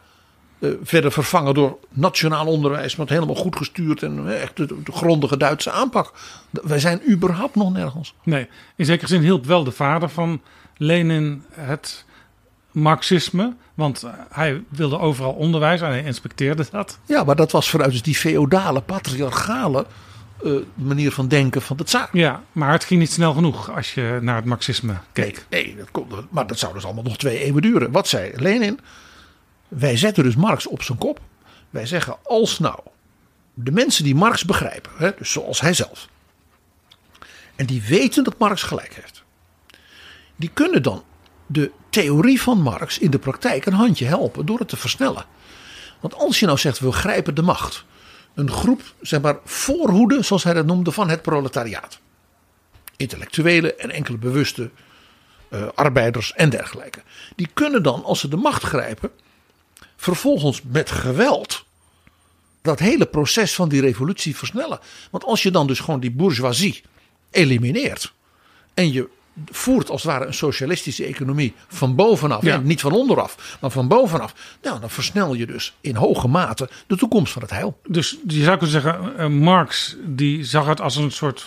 [0.58, 2.96] uh, verder vervangen door nationaal onderwijs.
[2.96, 6.12] Met helemaal goed gestuurd en uh, echt de, de, grondige Duitse aanpak.
[6.50, 8.14] Wij zijn überhaupt nog nergens.
[8.22, 10.40] Nee, in zekere zin hielp wel de vader van
[10.76, 12.04] Lenin het
[12.70, 13.54] marxisme.
[13.74, 16.98] Want hij wilde overal onderwijs en hij inspecteerde dat.
[17.06, 19.86] Ja, maar dat was vanuit dus die feodale, patriarchale
[20.42, 22.08] uh, manier van denken van de tsaar.
[22.12, 25.46] Ja, maar het ging niet snel genoeg als je naar het marxisme keek.
[25.50, 27.90] Nee, nee dat kon, maar dat zou dus allemaal nog twee eeuwen duren.
[27.90, 28.80] Wat zei Lenin?
[29.68, 31.20] Wij zetten dus Marx op zijn kop.
[31.70, 32.78] Wij zeggen als nou
[33.54, 36.08] de mensen die Marx begrijpen, hè, dus zoals hij zelf,
[37.56, 39.22] en die weten dat Marx gelijk heeft,
[40.36, 41.04] die kunnen dan
[41.46, 45.24] de theorie van Marx in de praktijk een handje helpen door het te versnellen.
[46.00, 47.84] Want als je nou zegt we grijpen de macht,
[48.34, 51.98] een groep, zeg maar, voorhoede, zoals hij dat noemde, van het proletariaat.
[52.96, 54.70] Intellectuelen en enkele bewuste
[55.50, 57.02] uh, arbeiders en dergelijke.
[57.36, 59.10] Die kunnen dan, als ze de macht grijpen,
[59.96, 61.64] vervolgens met geweld
[62.62, 64.78] dat hele proces van die revolutie versnellen.
[65.10, 66.82] Want als je dan dus gewoon die bourgeoisie
[67.30, 68.12] elimineert
[68.74, 69.08] en je
[69.50, 72.42] voert als het ware een socialistische economie van bovenaf.
[72.42, 72.54] Ja.
[72.54, 74.34] En niet van onderaf, maar van bovenaf.
[74.62, 77.80] Nou, dan versnel je dus in hoge mate de toekomst van het heil.
[77.86, 81.46] Dus je zou kunnen zeggen, uh, Marx die zag het als een soort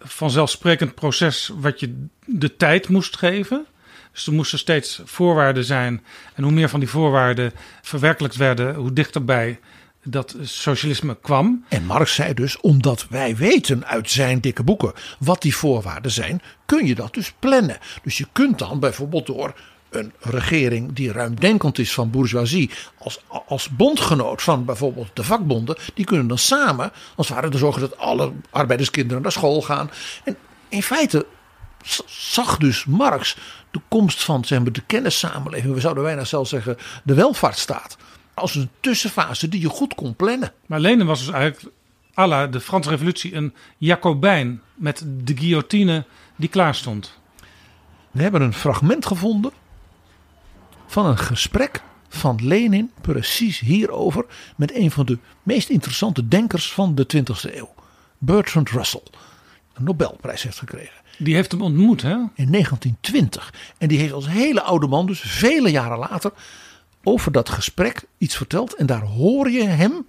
[0.00, 3.66] vanzelfsprekend proces wat je de tijd moest geven.
[4.12, 6.04] Dus er moesten steeds voorwaarden zijn.
[6.34, 7.52] En hoe meer van die voorwaarden
[7.82, 9.58] verwerkelijkt werden, hoe dichterbij
[10.04, 11.64] dat socialisme kwam.
[11.68, 16.42] En Marx zei dus, omdat wij weten uit zijn dikke boeken wat die voorwaarden zijn,
[16.66, 17.78] kun je dat dus plannen.
[18.02, 19.54] Dus je kunt dan bijvoorbeeld door
[19.90, 26.04] een regering die ruimdenkend is van bourgeoisie, als, als bondgenoot van bijvoorbeeld de vakbonden, die
[26.04, 29.90] kunnen dan samen, als het ware, ervoor zorgen dat alle arbeiderskinderen naar school gaan.
[30.24, 30.36] En
[30.68, 31.26] in feite
[32.06, 33.36] zag dus Marx
[33.70, 37.96] de komst van zeg maar, de kennissamenleving, we zouden bijna zelfs zeggen de welvaartsstaat,
[38.34, 40.52] als een tussenfase die je goed kon plannen.
[40.66, 41.74] Maar Lenin was dus eigenlijk
[42.18, 46.04] à la de Franse revolutie een Jacobijn met de guillotine
[46.36, 47.18] die klaar stond.
[48.10, 49.52] We hebben een fragment gevonden
[50.86, 54.24] van een gesprek van Lenin precies hierover
[54.56, 57.74] met een van de meest interessante denkers van de 20e eeuw,
[58.18, 59.02] Bertrand Russell.
[59.74, 61.00] een Nobelprijs heeft gekregen.
[61.18, 62.12] Die heeft hem ontmoet, hè?
[62.34, 63.54] In 1920.
[63.78, 66.32] En die heeft als hele oude man, dus vele jaren later,
[67.02, 68.74] over dat gesprek iets verteld.
[68.74, 70.04] En daar hoor je hem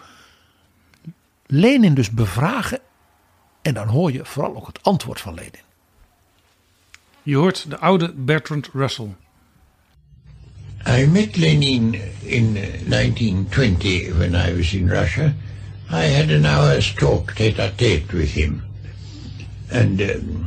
[1.45, 2.80] Lenin dus bevragen.
[3.62, 5.69] En dan hoor je vooral ook het antwoord van Lenin.
[7.23, 9.15] Je hoort de oude Bertrand Russell.
[10.88, 15.34] I met Lenin in 1920 when I was in Russia.
[15.91, 18.63] I had an hour's talk tete-a-tete with him.
[19.69, 20.45] And um,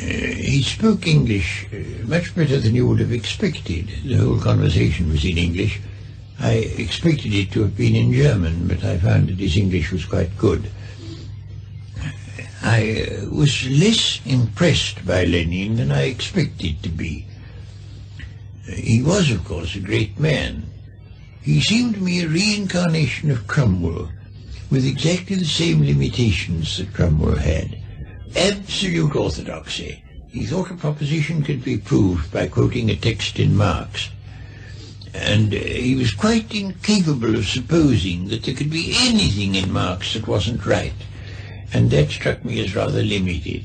[0.00, 3.88] he spoke English uh, much better than you would have expected.
[4.04, 5.80] The whole conversation was in English.
[6.38, 10.06] I expected it to have been in German, but I found that his English was
[10.06, 10.70] quite good.
[12.62, 17.26] I uh, was less impressed by Lenin than I expected to be.
[18.66, 20.70] He was, of course, a great man.
[21.42, 24.10] He seemed to me a reincarnation of Cromwell,
[24.70, 27.79] with exactly the same limitations that Cromwell had.
[28.36, 30.02] Absolute orthodoxy.
[30.28, 34.10] He thought a proposition could be proved by quoting a text in Marx.
[35.12, 40.14] And uh, he was quite incapable of supposing that there could be anything in Marx
[40.14, 40.94] that wasn't right.
[41.72, 43.64] And that struck me as rather limited.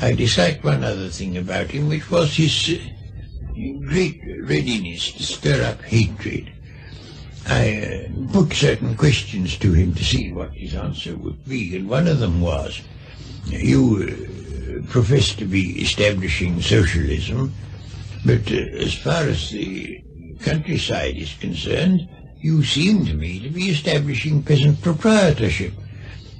[0.00, 5.64] I disliked one other thing about him, which was his uh, great readiness to stir
[5.64, 6.52] up hatred.
[7.46, 11.88] I uh, put certain questions to him to see what his answer would be, and
[11.88, 12.82] one of them was,
[13.46, 17.52] you uh, profess to be establishing socialism,
[18.24, 20.02] but uh, as far as the
[20.40, 25.72] countryside is concerned, you seem to me to be establishing peasant proprietorship,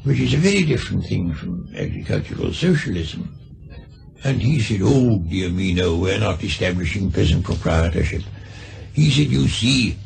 [0.04, 3.32] which is a very different thing from agricultural socialism.
[4.24, 8.22] And he said, oh, dear me, no, we're not establishing peasant proprietorship.
[8.92, 9.96] He said, you see,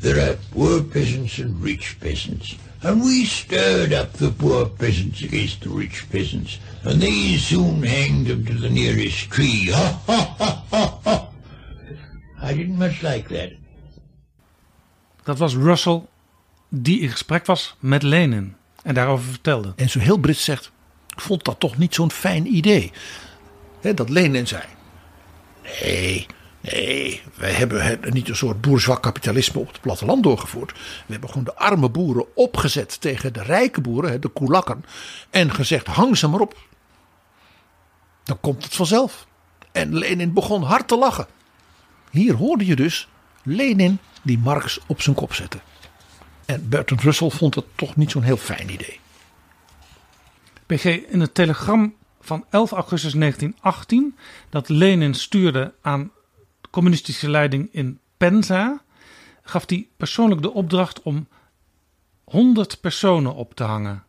[0.00, 2.56] there are poor peasants and rich peasants.
[2.82, 8.26] And we stirred up the poor peasants against the rich peasants, and they soon hanged
[8.26, 9.70] them to the nearest tree.
[9.70, 11.28] Ha, ha, ha, ha, ha.
[12.42, 13.52] I didn't much like that.
[15.22, 16.02] Dat was Russell
[16.68, 19.72] die in gesprek was met Lenin en daarover vertelde.
[19.76, 20.70] En zo heel Brits zegt,
[21.08, 22.92] ik vond dat toch niet zo'n fijn idee.
[23.80, 24.62] Hè, dat Lenin zei,
[25.82, 26.26] nee,
[26.60, 30.72] nee, wij hebben niet een soort bourgeois kapitalisme op het platteland doorgevoerd.
[30.72, 34.84] We hebben gewoon de arme boeren opgezet tegen de rijke boeren, de koelakken.
[35.30, 36.56] En gezegd, hang ze maar op.
[38.24, 39.26] Dan komt het vanzelf.
[39.72, 41.26] En Lenin begon hard te lachen.
[42.10, 43.08] Hier hoorde je dus
[43.42, 45.58] Lenin die Marx op zijn kop zette.
[46.44, 49.00] En Bertrand Russell vond het toch niet zo'n heel fijn idee.
[50.66, 54.16] PG, in het telegram van 11 augustus 1918
[54.50, 56.10] dat Lenin stuurde aan
[56.70, 58.82] communistische leiding in Penza,
[59.42, 61.28] gaf hij persoonlijk de opdracht om
[62.24, 64.04] 100 personen op te hangen.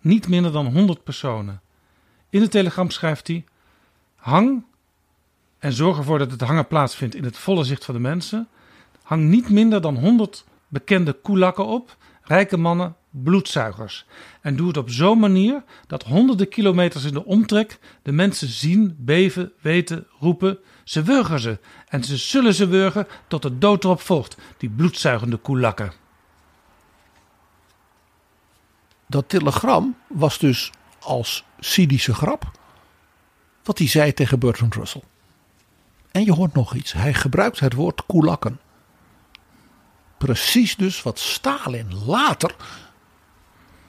[0.00, 1.60] Niet minder dan 100 personen.
[2.30, 3.44] In het telegram schrijft hij:
[4.14, 4.64] hang
[5.58, 8.48] en zorg ervoor dat het hangen plaatsvindt in het volle zicht van de mensen.
[9.02, 14.06] Hang niet minder dan 100 bekende koelakken op, rijke mannen, bloedzuigers.
[14.40, 18.96] En doe het op zo'n manier dat honderden kilometers in de omtrek de mensen zien,
[18.98, 20.58] beven, weten, roepen.
[20.88, 25.36] Ze wurgen ze en ze zullen ze wurgen tot de dood erop volgt, die bloedzuigende
[25.36, 25.92] koelakken.
[29.06, 32.50] Dat telegram was dus als cynische grap
[33.62, 35.02] wat hij zei tegen Bertrand Russell.
[36.10, 36.92] En je hoort nog iets.
[36.92, 38.60] Hij gebruikt het woord koelakken.
[40.18, 42.54] Precies dus wat Stalin later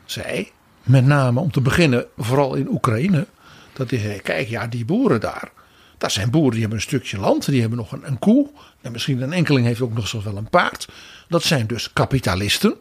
[0.06, 0.52] zei.
[0.84, 3.28] Met name om te beginnen vooral in Oekraïne.
[3.74, 5.52] Dat hij zei, kijk ja die boeren daar.
[6.00, 7.46] Dat zijn boeren die hebben een stukje land.
[7.46, 8.50] Die hebben nog een, een koe.
[8.82, 10.88] En misschien een enkeling heeft ook nog wel een paard.
[11.28, 12.76] Dat zijn dus kapitalisten.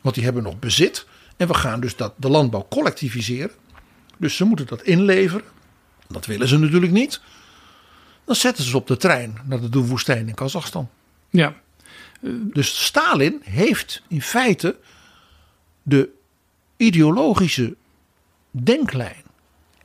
[0.00, 1.06] Want die hebben nog bezit.
[1.36, 3.50] En we gaan dus dat, de landbouw collectiviseren.
[4.16, 5.44] Dus ze moeten dat inleveren.
[6.08, 7.20] Dat willen ze natuurlijk niet.
[8.24, 10.88] Dan zetten ze ze op de trein naar de Doe-woestijn in Kazachstan.
[11.30, 11.54] Ja,
[12.42, 14.76] Dus Stalin heeft in feite
[15.82, 16.08] de
[16.76, 17.76] ideologische
[18.50, 19.19] denklijn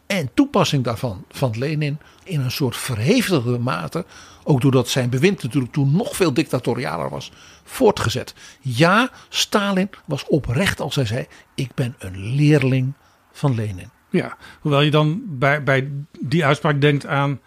[0.08, 4.06] en toepassing daarvan van Lenin in een soort verhevigde mate,
[4.44, 7.32] ook doordat zijn bewind natuurlijk toen nog veel dictatorialer was,
[7.64, 8.34] voortgezet.
[8.62, 11.26] Ja, Stalin was oprecht als hij zei:
[11.56, 12.94] Ik ben een leerling
[13.32, 13.90] van Lenin.
[14.10, 14.38] ja.
[14.60, 17.40] Hoewel je dan bij, bij die uitspraak denkt aan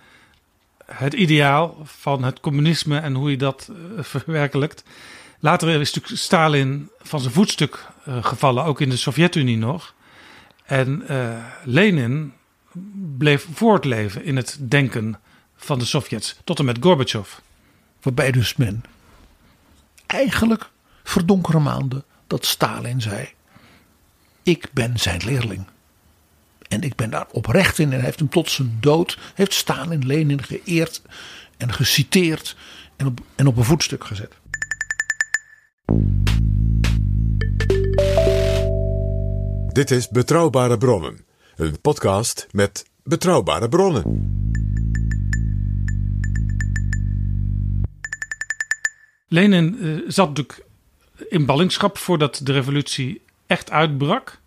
[0.93, 4.85] het ideaal van het communisme en hoe je dat eh, verwerkelijkt.
[5.41, 9.95] Later is natuurlijk Stalin van zijn voetstuk eh, gevallen, ook in de Sovjet-Unie nog.
[10.64, 12.32] En eh, Lenin
[13.18, 15.20] bleef voortleven in het denken
[15.57, 17.33] van de Sovjets, tot en met Gorbachev.
[18.03, 18.83] Waarbij dus men
[20.07, 20.70] eigenlijk
[21.05, 23.29] verdonkere maanden dat Stalin zei:
[24.43, 25.64] Ik ben zijn leerling.
[26.68, 27.87] En ik ben daar oprecht in.
[27.87, 31.03] En hij heeft hem tot zijn dood, heeft Stalin Lenin geëerd
[31.57, 32.57] en geciteerd
[32.97, 34.35] en op, en op een voetstuk gezet.
[39.72, 41.20] Dit is Betrouwbare Bronnen,
[41.59, 44.02] een podcast met betrouwbare bronnen.
[49.28, 50.64] Lenin eh, zat natuurlijk
[51.28, 54.40] in ballingschap voordat de revolutie echt uitbrak.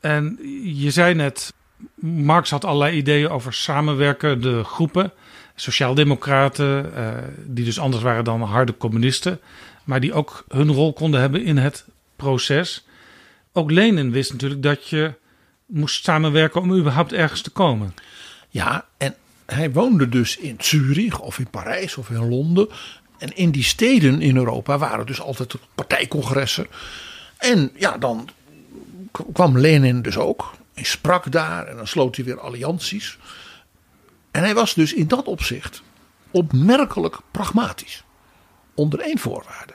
[0.00, 1.52] En je zei net,
[2.00, 5.12] Marx had allerlei ideeën over samenwerkende groepen.
[5.54, 7.08] Sociaaldemocraten, eh,
[7.44, 9.40] die dus anders waren dan harde communisten.
[9.84, 12.86] Maar die ook hun rol konden hebben in het proces.
[13.52, 15.14] Ook Lenin wist natuurlijk dat je
[15.66, 17.94] moest samenwerken om überhaupt ergens te komen.
[18.48, 19.14] Ja, en
[19.46, 22.68] hij woonde dus in Zurich of in Parijs of in Londen.
[23.18, 26.66] En in die steden in Europa waren dus altijd partijcongressen.
[27.36, 28.28] En ja, dan
[29.32, 30.54] kwam Lenin dus ook.
[30.74, 33.18] Hij sprak daar en dan sloot hij weer allianties.
[34.30, 35.82] En hij was dus in dat opzicht
[36.30, 38.04] opmerkelijk pragmatisch.
[38.74, 39.74] Onder één voorwaarde.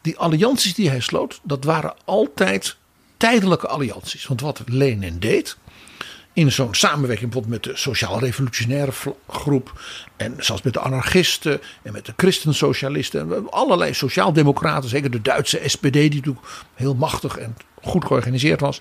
[0.00, 2.76] Die allianties die hij sloot, dat waren altijd
[3.18, 4.26] tijdelijke allianties.
[4.26, 5.56] Want wat Lenin deed,
[6.38, 8.92] in zo'n samenwerking bijvoorbeeld met de sociaal-revolutionaire
[9.28, 9.80] groep.
[10.16, 13.34] En zelfs met de anarchisten en met de christensocialisten.
[13.34, 18.80] En allerlei sociaaldemocraten, zeker de Duitse SPD, die natuurlijk heel machtig en goed georganiseerd was.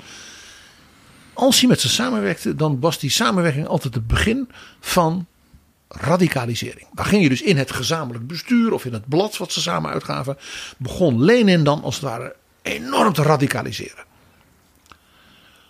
[1.34, 5.26] Als hij met ze samenwerkte, dan was die samenwerking altijd het begin van
[5.88, 6.88] radicalisering.
[6.94, 9.92] Daar ging je dus in het gezamenlijk bestuur of in het blad wat ze samen
[9.92, 10.38] uitgaven,
[10.78, 14.06] begon Lenin dan als het ware enorm te radicaliseren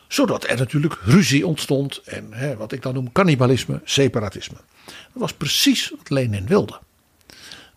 [0.08, 4.58] zodat er natuurlijk ruzie ontstond en hè, wat ik dan noem cannibalisme, separatisme.
[4.86, 6.80] Dat was precies wat Lenin wilde.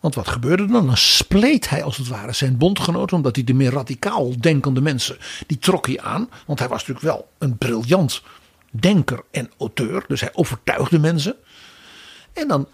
[0.01, 0.87] Want wat gebeurde dan?
[0.87, 5.17] Dan spleet hij als het ware zijn bondgenoten, omdat hij de meer radicaal denkende mensen,
[5.47, 6.29] die trok hij aan.
[6.47, 8.23] Want hij was natuurlijk wel een briljant
[8.71, 11.37] denker en auteur, dus hij overtuigde mensen.
[12.33, 12.69] En dan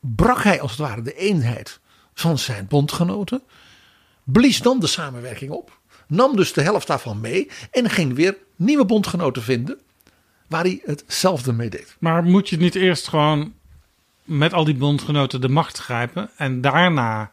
[0.00, 1.80] brak hij als het ware de eenheid
[2.14, 3.42] van zijn bondgenoten,
[4.24, 5.79] blies dan de samenwerking op,
[6.10, 9.80] nam dus de helft daarvan mee en ging weer nieuwe bondgenoten vinden
[10.46, 11.96] waar hij hetzelfde mee deed.
[11.98, 13.52] Maar moet je niet eerst gewoon
[14.24, 17.30] met al die bondgenoten de macht grijpen en daarna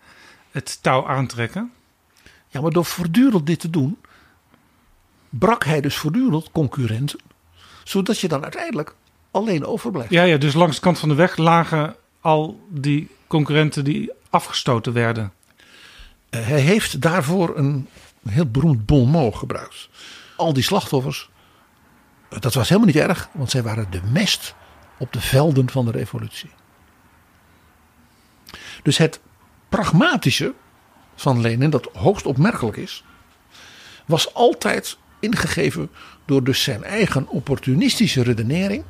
[0.51, 1.71] het touw aantrekken?
[2.47, 3.97] Ja, maar door voortdurend dit te doen,
[5.29, 7.19] brak hij dus voortdurend concurrenten,
[7.83, 8.95] zodat je dan uiteindelijk
[9.31, 10.11] alleen overblijft.
[10.11, 14.93] Ja, ja, dus langs de kant van de weg lagen al die concurrenten die afgestoten
[14.93, 15.31] werden.
[16.29, 17.87] Uh, hij heeft daarvoor een
[18.27, 19.89] heel beroemd bon mot gebruikt
[20.37, 21.29] al die slachtoffers,
[22.39, 24.55] dat was helemaal niet erg, want zij waren de mest
[24.97, 26.49] op de velden van de revolutie.
[28.83, 29.19] Dus het
[29.69, 30.53] pragmatische
[31.15, 33.03] van Lenin, dat hoogst opmerkelijk is,
[34.05, 35.89] was altijd ingegeven
[36.25, 38.83] door dus zijn eigen opportunistische redenering,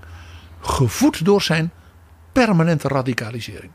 [0.62, 1.72] gevoed door zijn
[2.32, 3.72] permanente radicalisering.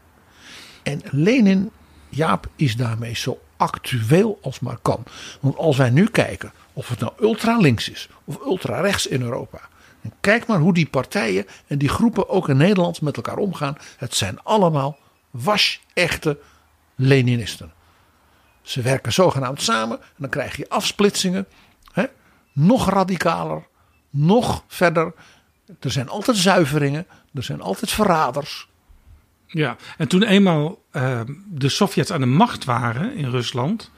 [0.82, 1.70] En Lenin,
[2.08, 5.04] Jaap, is daarmee zo actueel als maar kan.
[5.40, 9.22] Want als wij nu kijken of het nou ultra links is of ultra rechts in
[9.22, 9.60] Europa.
[10.02, 13.76] En kijk maar hoe die partijen en die groepen ook in Nederland met elkaar omgaan.
[13.96, 14.98] Het zijn allemaal
[15.30, 16.38] was-echte
[16.94, 17.72] Leninisten.
[18.62, 21.46] Ze werken zogenaamd samen en dan krijg je afsplitsingen.
[21.92, 22.04] Hè?
[22.52, 23.66] Nog radicaler,
[24.10, 25.14] nog verder.
[25.80, 28.68] Er zijn altijd zuiveringen, er zijn altijd verraders.
[29.52, 33.90] Ja, en toen eenmaal uh, de Sovjets aan de macht waren in Rusland,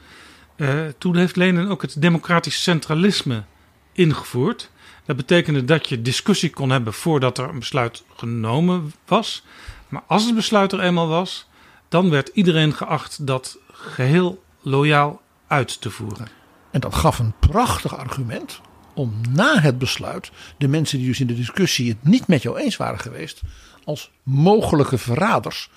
[0.57, 3.45] uh, toen heeft Lenin ook het democratisch centralisme
[3.93, 4.71] ingevoerd.
[5.05, 9.45] Dat betekende dat je discussie kon hebben voordat er een besluit genomen was.
[9.89, 11.49] Maar als het besluit er eenmaal was,
[11.89, 16.29] dan werd iedereen geacht dat geheel loyaal uit te voeren.
[16.71, 18.61] En dat gaf een prachtig argument
[18.95, 22.59] om na het besluit de mensen die dus in de discussie het niet met jou
[22.59, 23.41] eens waren geweest,
[23.85, 25.71] als mogelijke verraders,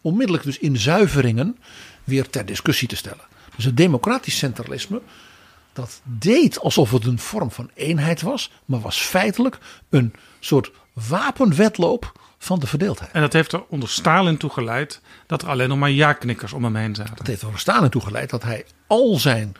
[0.00, 1.58] onmiddellijk dus in zuiveringen
[2.04, 3.24] weer ter discussie te stellen.
[3.56, 5.00] Dus het democratisch centralisme,
[5.72, 9.58] dat deed alsof het een vorm van eenheid was, maar was feitelijk
[9.90, 13.10] een soort wapenwetloop van de verdeeldheid.
[13.12, 16.64] En dat heeft er onder Stalin toe geleid dat er alleen nog maar ja-knikkers om
[16.64, 17.16] hem heen zaten.
[17.16, 19.54] Dat heeft er onder Stalin toe geleid dat hij al zijn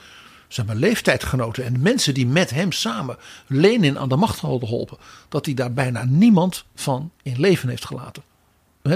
[0.48, 4.98] zeg maar, leeftijdgenoten en mensen die met hem samen Lenin aan de macht hadden geholpen,
[5.28, 8.22] dat hij daar bijna niemand van in leven heeft gelaten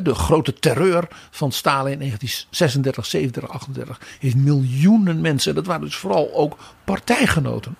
[0.00, 5.96] de grote terreur van Stalin in 1936, 37, 38 heeft miljoenen mensen, dat waren dus
[5.96, 7.76] vooral ook partijgenoten,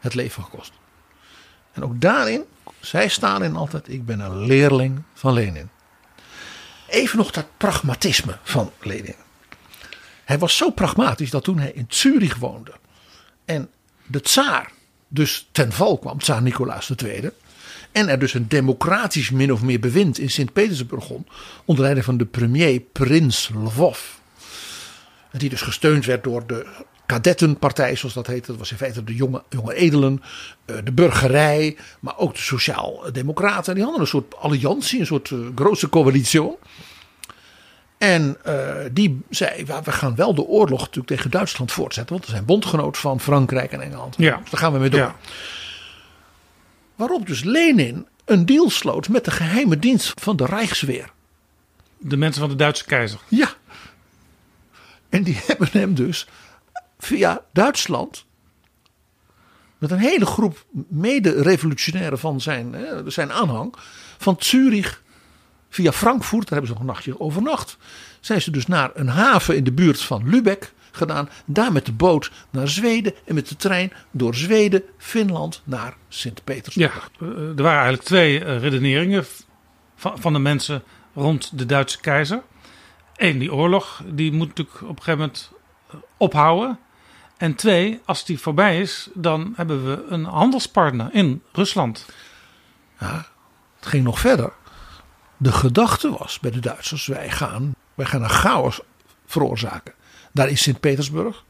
[0.00, 0.72] het leven gekost.
[1.72, 2.44] En ook daarin
[2.80, 5.68] zei Stalin altijd: Ik ben een leerling van Lenin.
[6.88, 9.14] Even nog dat pragmatisme van Lenin.
[10.24, 12.72] Hij was zo pragmatisch dat toen hij in Zurich woonde
[13.44, 13.68] en
[14.06, 14.72] de tsaar
[15.08, 17.30] dus ten val kwam, tsaar Nicolaas II,
[17.92, 21.26] En er dus een democratisch min of meer bewind in Sint-Petersburg begon.
[21.64, 23.98] Onder leiding van de premier Prins Lvov.
[25.32, 26.66] Die dus gesteund werd door de
[27.06, 28.46] kadettenpartij, zoals dat heette.
[28.46, 30.22] Dat was in feite de jonge, jonge edelen,
[30.64, 33.74] eh, de burgerij, maar ook de sociaal-democraten.
[33.74, 36.56] Die hadden een soort alliantie, een soort uh, grote coalitie.
[38.04, 42.14] En uh, die zei, we gaan wel de oorlog natuurlijk tegen Duitsland voortzetten.
[42.14, 44.14] Want we zijn bondgenoot van Frankrijk en Engeland.
[44.18, 44.36] Ja.
[44.36, 45.00] Dus daar gaan we mee door.
[45.00, 45.16] Ja.
[46.94, 51.10] Waarop dus Lenin een deal sloot met de geheime dienst van de Rijksweer.
[51.98, 53.20] De mensen van de Duitse keizer.
[53.28, 53.48] Ja.
[55.08, 56.26] En die hebben hem dus
[56.98, 58.24] via Duitsland.
[59.78, 62.74] Met een hele groep mede-revolutionairen van zijn,
[63.06, 63.74] zijn aanhang.
[64.18, 65.02] Van Zurich
[65.74, 67.76] via Frankfurt, daar hebben ze nog een nachtje overnacht.
[68.20, 71.28] Zijn ze dus naar een haven in de buurt van Lübeck gedaan.
[71.44, 77.10] Daar met de boot naar Zweden en met de trein door Zweden, Finland naar Sint-Petersburg.
[77.18, 79.24] Ja, eh, er waren eigenlijk twee eh, redeneringen
[79.96, 80.82] van, van de mensen
[81.14, 82.42] rond de Duitse keizer.
[83.16, 85.52] Eén, die oorlog, die moet natuurlijk op een gegeven moment
[85.90, 86.78] eh, ophouden.
[87.36, 92.06] En twee, als die voorbij is, dan hebben we een handelspartner in Rusland.
[93.00, 93.26] Ja,
[93.76, 94.52] het ging nog verder.
[95.36, 98.80] De gedachte was bij de Duitsers: wij gaan, wij gaan een chaos
[99.26, 99.94] veroorzaken.
[100.32, 101.44] Daar in Sint-Petersburg.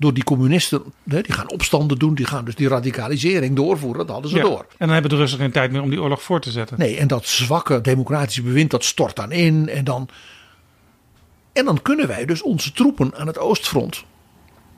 [0.00, 4.06] Door die communisten, die gaan opstanden doen, die gaan dus die radicalisering doorvoeren.
[4.06, 4.58] Dat hadden ze Ja, door.
[4.68, 6.78] En dan hebben de Russen geen tijd meer om die oorlog voor te zetten.
[6.78, 9.68] Nee, en dat zwakke democratische bewind, dat stort dan in.
[9.68, 10.08] En dan,
[11.52, 14.04] en dan kunnen wij dus onze troepen aan het oostfront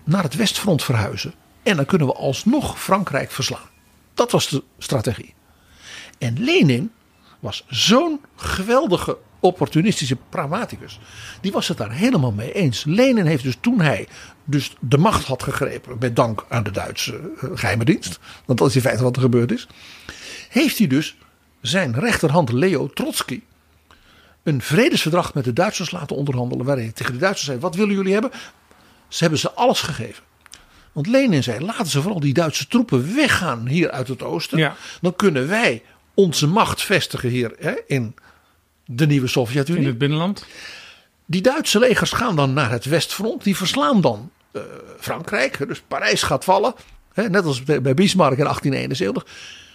[0.05, 1.35] naar het westfront verhuizen.
[1.63, 3.69] En dan kunnen we alsnog Frankrijk verslaan.
[4.15, 5.35] Dat was de strategie.
[6.19, 6.91] En Lenin
[7.41, 11.01] was zo'n geweldige opportunistische pragmaticus.
[11.41, 12.85] Die was het daar helemaal mee eens.
[12.85, 14.09] Lenin heeft dus toen hij
[14.45, 15.97] dus de macht had gegrepen.
[16.01, 18.19] Met dank aan de Duitse eh, geheime dienst.
[18.47, 19.69] Want dat is in feite wat er gebeurd is.
[20.49, 21.17] Heeft hij dus
[21.61, 23.41] zijn rechterhand Leo Trotsky
[24.43, 26.67] een vredesverdrag met de Duitsers laten onderhandelen.
[26.67, 28.31] Waarin hij tegen de Duitsers zei: Wat willen jullie hebben?
[29.09, 30.25] Ze hebben ze alles gegeven.
[30.93, 34.59] Want Lenin zei: Laten ze vooral die Duitse troepen weggaan hier uit het oosten.
[34.59, 34.77] Ja.
[35.01, 35.83] Dan kunnen wij
[36.21, 38.15] onze macht vestigen hier hè, in
[38.85, 39.87] de nieuwe In Sovjet-Unie.
[39.87, 40.45] het binnenland.
[41.27, 43.45] Die Duitse legers gaan dan naar het westfront.
[43.45, 44.63] Die verslaan dan eh,
[44.99, 45.67] Frankrijk.
[45.69, 46.75] Dus Parijs gaat vallen.
[47.13, 49.27] Hè, net als bij Bismarck in 1871.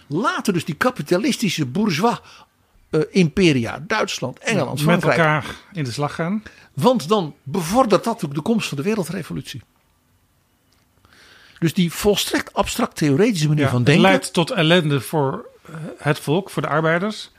[0.06, 2.18] Laten dus die kapitalistische bourgeois
[2.90, 5.16] eh, imperia, Duitsland, Engeland, met Frankrijk.
[5.18, 6.42] elkaar in de slag gaan.
[6.74, 9.62] Want dan bevordert dat ook de komst van de wereldrevolutie.
[11.58, 14.02] Dus die volstrekt abstract theoretische manier Ja, van denken.
[14.02, 15.46] leidt tot ellende voor
[15.98, 17.30] het volk, voor de arbeiders.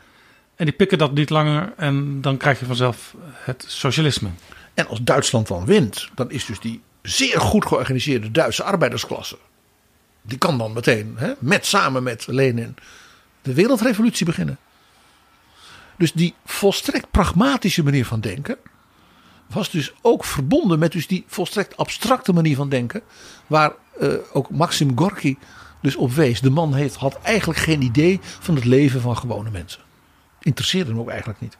[0.55, 4.29] En die pikken dat niet langer en dan krijg je vanzelf het socialisme.
[4.73, 9.37] En als Duitsland dan wint, dan is dus die zeer goed georganiseerde Duitse arbeidersklasse.
[10.21, 12.75] Die kan dan meteen, hè, met, samen met Lenin,
[13.41, 14.57] de wereldrevolutie beginnen.
[15.97, 18.57] Dus die volstrekt pragmatische manier van denken.
[19.47, 23.01] was dus ook verbonden met dus die volstrekt abstracte manier van denken.
[23.47, 25.37] Waar eh, ook Maxim Gorky
[25.81, 26.41] dus op wees.
[26.41, 29.81] De man heeft, had eigenlijk geen idee van het leven van gewone mensen.
[30.41, 31.57] Interesseerde hem ook eigenlijk niet.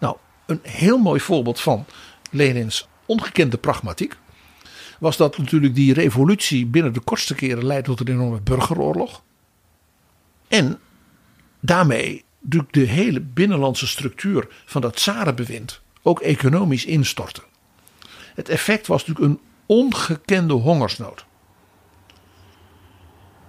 [0.00, 1.84] Nou, een heel mooi voorbeeld van
[2.30, 4.16] Lenins ongekende pragmatiek.
[4.98, 9.22] Was dat natuurlijk die revolutie binnen de kortste keren leidde tot een enorme burgeroorlog.
[10.48, 10.78] En
[11.60, 17.42] daarmee natuurlijk de hele binnenlandse structuur van dat tsarenbewind ook economisch instortte.
[18.34, 21.24] Het effect was natuurlijk een ongekende hongersnood.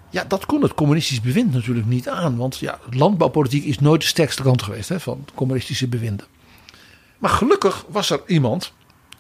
[0.09, 2.37] Ja, dat kon het communistisch bewind natuurlijk niet aan.
[2.37, 6.25] Want ja, landbouwpolitiek is nooit de sterkste kant geweest hè, van communistische bewinden.
[7.17, 8.73] Maar gelukkig was er iemand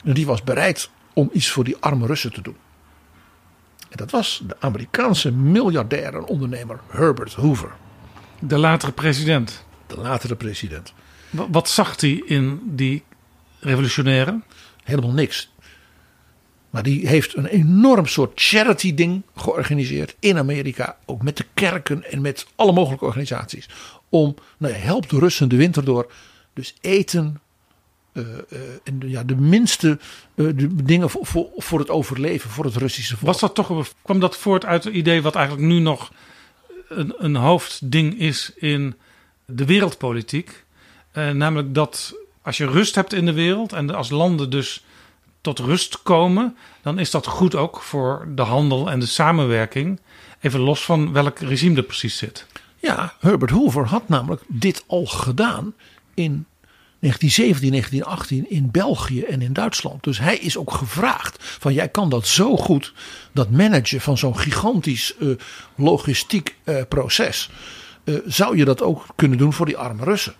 [0.03, 2.55] die was bereid om iets voor die arme Russen te doen.
[3.89, 7.71] En dat was de Amerikaanse miljardair en ondernemer Herbert Hoover,
[8.39, 9.65] De latere president.
[9.87, 10.93] de latere president.
[11.29, 13.03] Wa- Wat zag hij in die
[13.59, 14.43] revolutionairen?
[14.83, 15.51] Helemaal niks.
[16.77, 20.97] Maar die heeft een enorm soort charity ding georganiseerd in Amerika.
[21.05, 23.69] Ook met de kerken en met alle mogelijke organisaties.
[24.09, 26.11] Om, nou help de Russen de winter door.
[26.53, 27.41] Dus eten,
[28.13, 29.99] eh, eh, en de, ja, de minste
[30.35, 33.31] eh, de dingen voor, voor, voor het overleven, voor het Russische volk.
[33.31, 36.11] Was dat toch, een- kwam dat voort uit het idee wat eigenlijk nu nog
[36.89, 38.95] een, een hoofdding is in
[39.45, 40.65] de wereldpolitiek?
[41.13, 44.83] Namelijk dat als je rust hebt in de wereld en als landen dus
[45.47, 49.99] tot rust komen, dan is dat goed ook voor de handel en de samenwerking.
[50.41, 52.45] Even los van welk regime er precies zit.
[52.77, 55.73] Ja, Herbert Hoover had namelijk dit al gedaan
[56.13, 56.45] in
[56.99, 60.03] 1917, 1918 in België en in Duitsland.
[60.03, 62.93] Dus hij is ook gevraagd van jij kan dat zo goed,
[63.33, 65.27] dat managen van zo'n gigantisch eh,
[65.75, 67.49] logistiek eh, proces.
[68.03, 70.33] eh, zou je dat ook kunnen doen voor die arme Russen.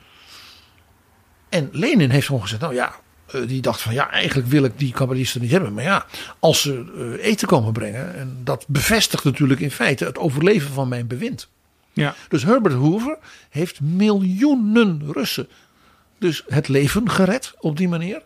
[1.49, 2.95] En Lenin heeft gewoon gezegd, nou ja,
[3.47, 5.73] die dacht van ja, eigenlijk wil ik die kabbalisten niet hebben.
[5.73, 6.05] Maar ja,
[6.39, 6.85] als ze
[7.17, 11.47] eh, eten komen brengen, en dat bevestigt natuurlijk in feite het overleven van mijn bewind.
[11.93, 12.15] Ja.
[12.29, 13.17] Dus Herbert Hoover
[13.49, 15.47] heeft miljoenen Russen
[16.17, 18.21] dus het leven gered op die manier.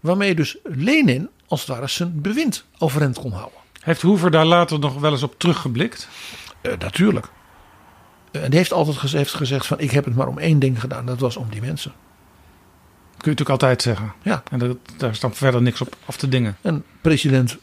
[0.00, 3.58] Waarmee dus Lenin als het ware zijn bewind overeind kon houden.
[3.80, 6.08] Heeft Hoover daar later nog wel eens op teruggeblikt?
[6.60, 7.26] Eh, natuurlijk.
[8.30, 10.58] Eh, en die heeft altijd gezegd, heeft gezegd van ik heb het maar om één
[10.58, 11.06] ding gedaan.
[11.06, 11.92] Dat was om die mensen.
[13.18, 14.12] Kun je natuurlijk altijd zeggen.
[14.22, 14.42] Ja.
[14.50, 16.56] En dat, daar is dan verder niks op af te dingen.
[16.60, 17.56] En president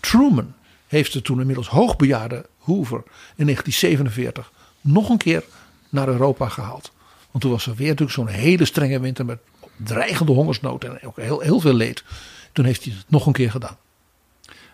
[0.00, 0.54] Truman
[0.86, 3.02] heeft de toen inmiddels hoogbejaarde Hoover
[3.36, 5.44] in 1947 nog een keer
[5.88, 6.92] naar Europa gehaald.
[7.30, 9.38] Want toen was er weer natuurlijk zo'n hele strenge winter met
[9.76, 12.04] dreigende hongersnood en ook heel, heel veel leed.
[12.52, 13.76] Toen heeft hij het nog een keer gedaan.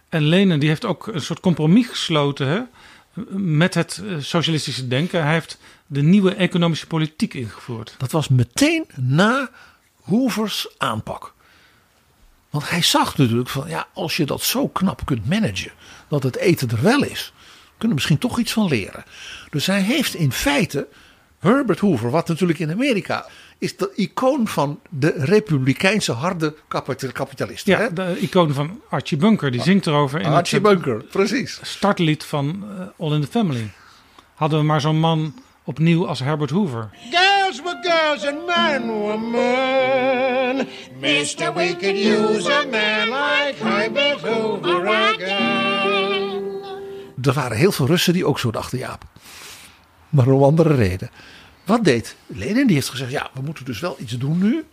[0.09, 2.61] En Lenin die heeft ook een soort compromis gesloten hè,
[3.39, 5.23] met het eh, socialistische denken.
[5.23, 7.95] Hij heeft de nieuwe economische politiek ingevoerd.
[7.99, 9.51] Dat was meteen na
[10.09, 11.33] Hoovers aanpak.
[12.51, 15.73] Want hij zag natuurlijk van ja, als je dat zo knap kunt managen,
[16.09, 17.33] dat het eten er wel is,
[17.69, 19.05] kunnen we misschien toch iets van leren.
[19.51, 20.89] Dus hij heeft in feite
[21.39, 23.27] Herbert Hoover, wat natuurlijk in Amerika
[23.59, 27.73] is de icoon van de republikeinse harde kapita- kapitalisten.
[27.73, 27.93] Ja, hè?
[27.93, 31.61] de icoon van Archie Bunker, die zingt erover in Archie het eh, Bunker, precies.
[31.63, 33.71] startlied van eh, All in the Family.
[34.35, 35.35] Hadden we maar zo'n man
[35.65, 36.91] opnieuw als Herbert Hoover.
[37.49, 40.67] Girls were girls and men were.
[41.01, 46.63] Mister, we could use a man like Herbert Hoover again.
[47.23, 49.05] Er waren heel veel Russen die ook zo dachten, Jaap.
[50.09, 51.11] Maar om andere reden.
[51.65, 52.67] Wat deed Lenin?
[52.67, 54.65] Die heeft gezegd, ja, we moeten dus wel iets doen nu.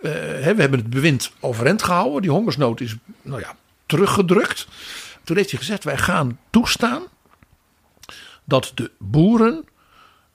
[0.00, 2.22] Eh, hè, we hebben het bewind overeind gehouden.
[2.22, 3.56] Die hongersnood is, nou ja,
[3.86, 4.66] teruggedrukt.
[5.24, 7.02] Toen heeft hij gezegd, wij gaan toestaan
[8.44, 9.64] dat de boeren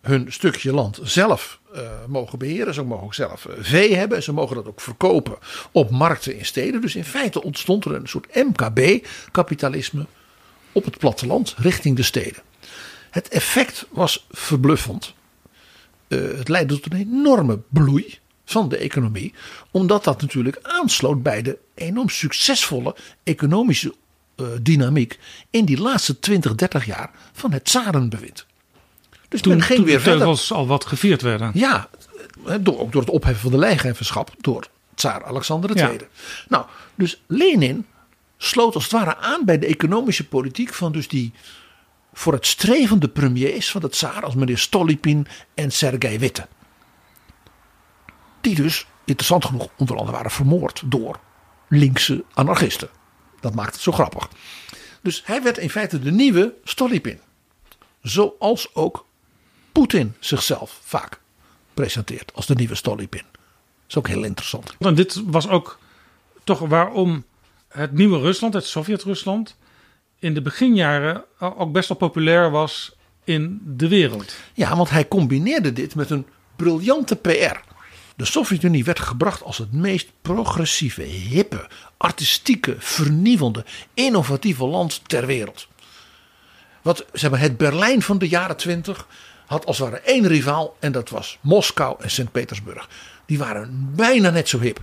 [0.02, 2.74] hun stukje land zelf eh, mogen beheren.
[2.74, 4.18] Ze mogen ook zelf eh, vee hebben.
[4.18, 5.38] En ze mogen dat ook verkopen
[5.72, 6.82] op markten in steden.
[6.82, 10.06] Dus in feite ontstond er een soort MKB-kapitalisme
[10.72, 12.42] op het platteland richting de steden.
[13.10, 15.14] Het effect was verbluffend.
[16.08, 19.34] Eh, het leidde tot een enorme bloei van de economie,
[19.72, 23.94] omdat dat natuurlijk aansloot bij de enorm succesvolle economische
[24.62, 25.20] dynamiek
[25.50, 28.46] in die laatste 20, 30 jaar van het tsarenbewind.
[29.34, 30.20] Dus Toen, men ging toen weer de verder.
[30.20, 31.52] teugels al wat gevierd werden.
[31.54, 31.90] Ja,
[32.62, 35.92] door, ook door het opheffen van de lijfheffenschap door tsaar Alexander II.
[35.92, 36.06] Ja.
[36.48, 36.66] Nou,
[36.96, 37.86] dus Lenin
[38.38, 41.34] sloot als het ware aan bij de economische politiek van dus die
[42.14, 46.48] voor het strevende premiers van de tsaar als meneer Stolypin en Sergei Witte.
[48.42, 51.20] Die dus, interessant genoeg, onder andere waren vermoord door
[51.70, 52.90] linkse anarchisten.
[53.40, 54.30] Dat maakt het zo grappig.
[55.02, 57.20] Dus hij werd in feite de nieuwe Stolypin.
[58.02, 59.06] Zoals ook
[59.74, 61.20] Poetin zichzelf vaak
[61.74, 63.24] presenteert als de nieuwe Stolypin.
[63.32, 63.42] Dat
[63.88, 64.76] is ook heel interessant.
[64.80, 65.80] En dit was ook
[66.44, 67.26] toch waarom
[67.68, 69.56] het nieuwe Rusland, het Sovjet-Rusland,
[70.20, 74.36] in de beginjaren ook best wel populair was in de wereld.
[74.54, 77.58] Ja, want hij combineerde dit met een briljante PR.
[78.16, 85.68] De Sovjet-Unie werd gebracht als het meest progressieve, hippe, artistieke, vernieuwende, innovatieve land ter wereld.
[86.82, 89.08] Wat zeg maar, het Berlijn van de jaren twintig
[89.46, 92.90] had als het ware één rivaal en dat was Moskou en Sint-Petersburg.
[93.26, 94.80] Die waren bijna net zo hip.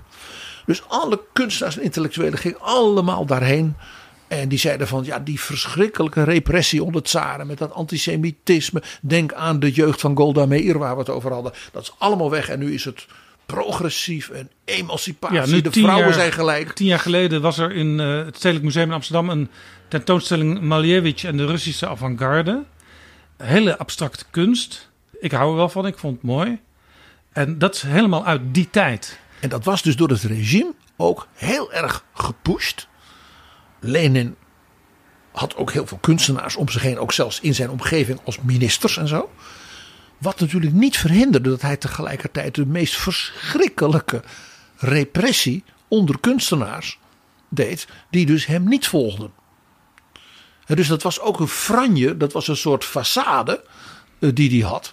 [0.66, 3.76] Dus alle kunstenaars en intellectuelen gingen allemaal daarheen.
[4.28, 8.82] En die zeiden van ja, die verschrikkelijke repressie onder tsaren met dat antisemitisme.
[9.00, 11.52] Denk aan de jeugd van Golda Meir waar we het over hadden.
[11.72, 13.06] Dat is allemaal weg en nu is het
[13.46, 15.62] progressief en emancipatie.
[15.62, 16.72] de tien vrouwen jaar- zijn gelijk.
[16.72, 19.48] Tien jaar geleden was er in eh, het Stedelijk Museum in Amsterdam een
[19.88, 22.62] tentoonstelling Malevich en de Russische avant-garde.
[23.42, 24.90] Hele abstracte kunst.
[25.20, 26.60] Ik hou er wel van, ik vond het mooi.
[27.32, 29.18] En dat is helemaal uit die tijd.
[29.40, 32.88] En dat was dus door het regime ook heel erg gepusht.
[33.80, 34.36] Lenin
[35.32, 38.96] had ook heel veel kunstenaars om zich heen, ook zelfs in zijn omgeving als ministers
[38.96, 39.30] en zo.
[40.18, 44.22] Wat natuurlijk niet verhinderde dat hij tegelijkertijd de meest verschrikkelijke
[44.76, 46.98] repressie onder kunstenaars
[47.48, 49.32] deed, die dus hem niet volgden.
[50.76, 53.60] Dus dat was ook een franje, dat was een soort façade
[54.18, 54.92] eh, die hij had.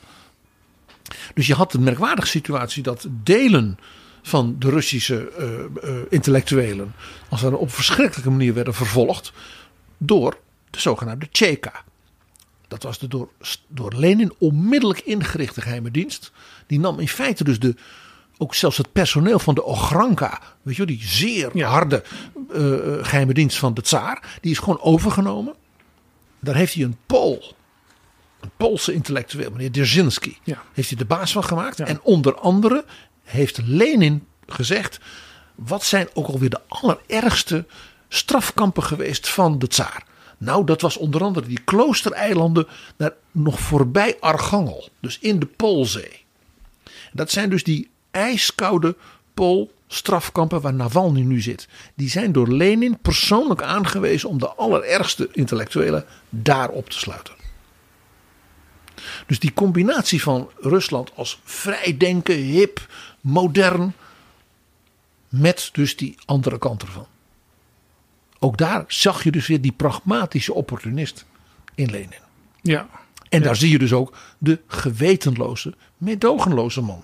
[1.33, 3.79] Dus je had de merkwaardige situatie dat delen
[4.21, 6.93] van de Russische eh, eh, intellectuelen
[7.29, 9.33] als er op verschrikkelijke manier werden vervolgd
[9.97, 10.37] door
[10.69, 11.83] de zogenaamde Cheka.
[12.67, 13.29] Dat was de door,
[13.67, 16.31] door Lenin onmiddellijk ingerichte geheime dienst.
[16.67, 17.75] Die nam in feite dus de,
[18.37, 22.03] ook zelfs het personeel van de Ogranka, weet je, die zeer harde
[22.53, 22.61] eh,
[23.01, 25.55] geheime dienst van de tsaar, die is gewoon overgenomen.
[26.47, 27.55] Daar heeft hij een Pool
[28.39, 30.63] een Poolse intellectueel, meneer Dzerzhinsky, Ja.
[30.73, 31.77] heeft hij de baas van gemaakt.
[31.77, 31.85] Ja.
[31.85, 32.85] En onder andere
[33.23, 34.99] heeft Lenin gezegd,
[35.55, 37.65] wat zijn ook alweer de allerergste
[38.07, 40.03] strafkampen geweest van de tsaar?
[40.37, 42.67] Nou, dat was onder andere die kloostereilanden
[42.97, 46.25] naar, nog voorbij Archangel, dus in de Poolzee.
[47.13, 48.95] Dat zijn dus die ijskoude
[49.87, 51.67] Pool-strafkampen waar Navalny nu zit.
[51.95, 57.33] Die zijn door Lenin persoonlijk aangewezen om de allerergste intellectuelen daar op te sluiten.
[59.27, 62.87] Dus die combinatie van Rusland als vrijdenken, hip,
[63.21, 63.93] modern,
[65.29, 67.07] met dus die andere kant ervan.
[68.39, 71.25] Ook daar zag je dus weer die pragmatische opportunist
[71.75, 72.21] in Lenin.
[72.61, 72.89] Ja.
[73.29, 77.03] En daar zie je dus ook de gewetenloze, meedogenloze man.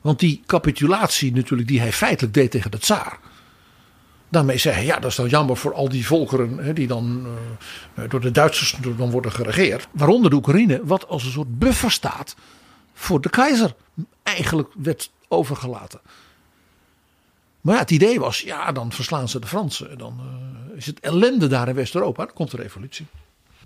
[0.00, 3.18] Want die capitulatie natuurlijk die hij feitelijk deed tegen de tsaar.
[4.28, 7.26] Daarmee zei hij, ja dat is dan jammer voor al die volkeren hè, die dan
[7.94, 9.88] eh, door de Duitsers dan worden geregeerd.
[9.92, 12.36] Waaronder de Oekraïne, wat als een soort buffer staat
[12.94, 13.74] voor de keizer.
[14.22, 16.00] Eigenlijk werd overgelaten.
[17.60, 19.98] Maar ja, het idee was, ja dan verslaan ze de Fransen.
[19.98, 22.24] Dan eh, is het ellende daar in West-Europa.
[22.24, 23.06] Dan komt de revolutie.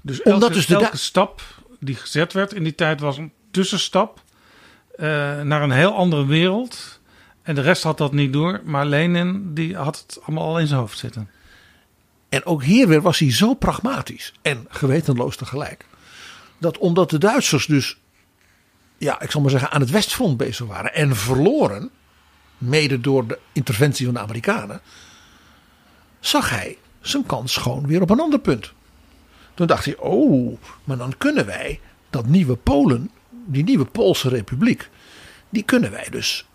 [0.03, 1.43] Dus Omdat dus de elke stap
[1.80, 4.22] die gezet werd in die tijd was een tussenstap
[4.97, 7.01] eh, naar een heel andere wereld.
[7.42, 8.61] En de rest had dat niet door.
[8.64, 11.30] Maar Lenin die had het allemaal al in zijn hoofd zitten.
[12.28, 15.86] En ook hier weer was hij zo pragmatisch en gewetenloos tegelijk.
[16.59, 17.99] Dat omdat de Duitsers dus,
[18.99, 21.90] ja, ik zal maar zeggen, aan het Westfront bezig waren en verloren,
[22.59, 24.80] mede door de interventie van de Amerikanen,
[26.20, 28.72] zag hij zijn kans gewoon weer op een ander punt.
[29.55, 31.80] Toen dacht hij, oh, maar dan kunnen wij
[32.11, 33.11] dat nieuwe Polen,
[33.47, 34.88] die nieuwe Poolse republiek,
[35.51, 36.47] die kunnen wij dus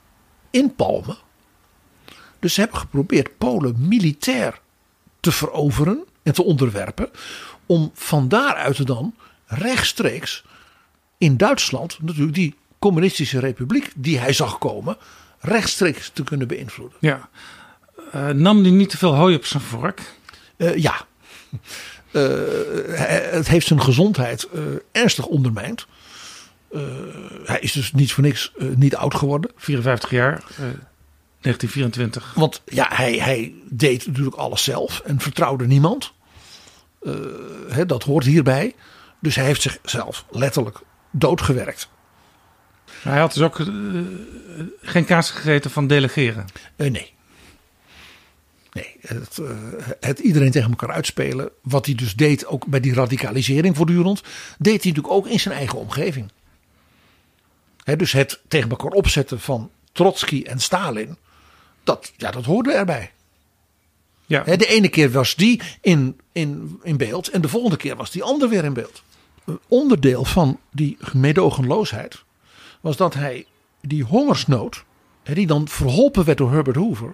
[0.52, 1.18] inpalmen.
[2.40, 4.60] Dus ze hebben geprobeerd Polen militair
[5.20, 7.10] te veroveren en te onderwerpen.
[7.66, 9.16] Om van daaruit dan
[9.46, 10.44] rechtstreeks
[11.18, 14.98] in Duitsland natuurlijk die communistische republiek die hij zag komen
[15.40, 16.98] rechtstreeks te kunnen beïnvloeden.
[17.02, 17.30] Ja.
[18.12, 20.02] Eh, nam die niet te veel hooi op zijn vork?
[20.58, 20.96] Eh, ja,
[22.12, 22.22] Eh,
[22.88, 24.48] hij- het heeft zijn gezondheid
[24.92, 25.88] ernstig ondermijnd.
[26.72, 26.82] Eh,
[27.44, 29.52] hij is dus niet voor niks eh, niet oud geworden.
[29.56, 30.58] 54 jaar, eh,
[31.42, 32.34] 1924.
[32.36, 36.14] Want ja, hij, hij deed natuurlijk alles zelf en vertrouwde niemand.
[37.02, 37.14] Eh,
[37.70, 38.76] hè, dat hoort hierbij.
[39.20, 40.80] Dus hij heeft zichzelf letterlijk
[41.12, 41.90] doodgewerkt.
[43.02, 43.68] Hij had dus ook eh,
[44.82, 46.46] geen kaas gegeten van delegeren.
[46.76, 47.14] Eh, nee.
[48.72, 49.50] Nee, het, eh,
[50.00, 51.50] het iedereen tegen elkaar uitspelen.
[51.62, 54.22] Wat hij dus deed, ook bij die radicalisering voortdurend,
[54.58, 56.32] deed hij natuurlijk ook in zijn eigen omgeving.
[57.84, 61.18] Dus het tegen elkaar opzetten van Trotsky en Stalin,
[61.84, 63.12] dat, ja, dat hoorde erbij.
[64.26, 64.44] Ja.
[64.44, 68.24] De ene keer was die in, in, in beeld en de volgende keer was die
[68.24, 69.04] ander weer in beeld.
[69.46, 72.24] Een onderdeel van die meedogenloosheid
[72.82, 73.46] was dat hij
[73.82, 74.84] die hongersnood,
[75.24, 77.14] die dan verholpen werd door Herbert Hoover,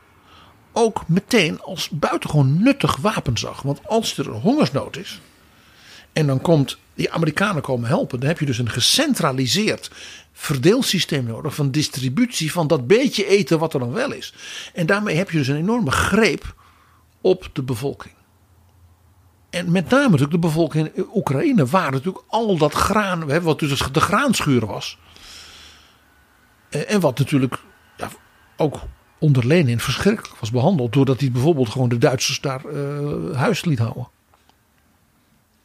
[0.71, 3.61] ook meteen als buitengewoon nuttig wapen zag.
[3.61, 5.21] Want als er een hongersnood is
[6.13, 9.91] en dan komt die Amerikanen komen helpen, dan heb je dus een gecentraliseerd
[10.31, 14.33] verdeelsysteem nodig van distributie van dat beetje eten wat er dan wel is.
[14.73, 16.55] En daarmee heb je dus een enorme greep
[17.21, 18.13] op de bevolking.
[19.49, 23.79] En met name natuurlijk de bevolking in Oekraïne, waar natuurlijk al dat graan, wat dus
[23.91, 24.97] de graanschuur was.
[26.69, 27.57] Eh, En wat natuurlijk
[27.97, 28.09] ja,
[28.57, 28.79] ook
[29.19, 30.93] onder Lenin verschrikkelijk was behandeld.
[30.93, 34.07] Doordat hij bijvoorbeeld gewoon de Duitsers daar eh, huis liet houden.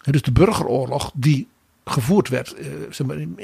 [0.00, 1.48] Dus de burgeroorlog die
[1.84, 3.34] gevoerd werd eh, zeg maar, in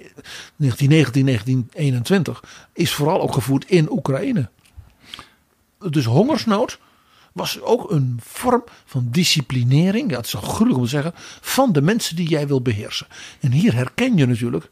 [0.56, 4.48] 1919, 1921 is vooral ook gevoerd in Oekraïne.
[5.90, 6.78] Dus hongersnood
[7.32, 10.10] was ook een vorm van disciplinering.
[10.10, 11.12] Het is al gruwelijk om te zeggen.
[11.40, 13.06] Van de mensen die jij wil beheersen.
[13.40, 14.68] En hier herken je natuurlijk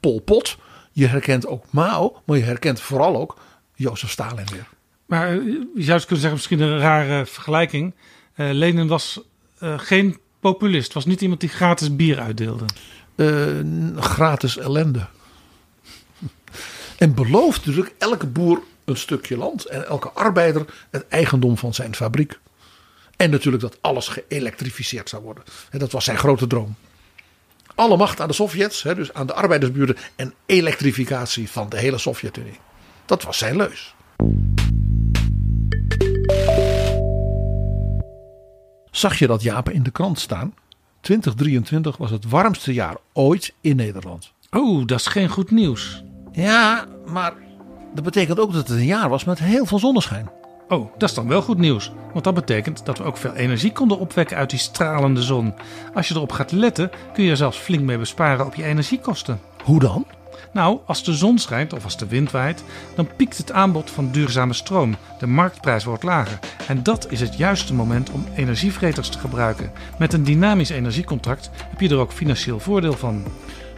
[0.00, 0.58] Pol Pot.
[0.92, 2.22] Je herkent ook Mao.
[2.26, 3.38] Maar je herkent vooral ook
[3.74, 4.68] Jozef Stalin weer.
[5.06, 7.94] Maar je zou eens kunnen zeggen, misschien een rare vergelijking.
[8.34, 9.20] Eh, Lenin was
[9.58, 10.18] eh, geen
[10.50, 10.92] populist.
[10.92, 12.64] Was niet iemand die gratis bier uitdeelde.
[13.14, 15.06] Eh, gratis ellende.
[16.98, 19.64] En belooft natuurlijk elke boer een stukje land.
[19.64, 22.38] En elke arbeider het eigendom van zijn fabriek.
[23.16, 25.44] En natuurlijk dat alles geëlektrificeerd zou worden.
[25.70, 26.74] En dat was zijn grote droom.
[27.74, 29.96] Alle macht aan de Sovjets, dus aan de arbeidersburen.
[30.16, 32.58] En elektrificatie van de hele Sovjet-Unie.
[33.04, 33.94] Dat was zijn leus.
[38.94, 40.54] Zag je dat Japen in de krant staan?
[41.00, 44.32] 2023 was het warmste jaar ooit in Nederland.
[44.50, 46.02] Oh, dat is geen goed nieuws.
[46.32, 47.32] Ja, maar
[47.94, 50.30] dat betekent ook dat het een jaar was met heel veel zonneschijn.
[50.68, 51.92] Oh, dat is dan wel goed nieuws.
[52.12, 55.54] Want dat betekent dat we ook veel energie konden opwekken uit die stralende zon.
[55.94, 59.40] Als je erop gaat letten, kun je er zelfs flink mee besparen op je energiekosten.
[59.64, 60.06] Hoe dan?
[60.54, 64.10] Nou, als de zon schijnt of als de wind waait, dan piekt het aanbod van
[64.10, 64.96] duurzame stroom.
[65.18, 66.38] De marktprijs wordt lager.
[66.68, 69.72] En dat is het juiste moment om energievreters te gebruiken.
[69.98, 73.24] Met een dynamisch energiecontract heb je er ook financieel voordeel van.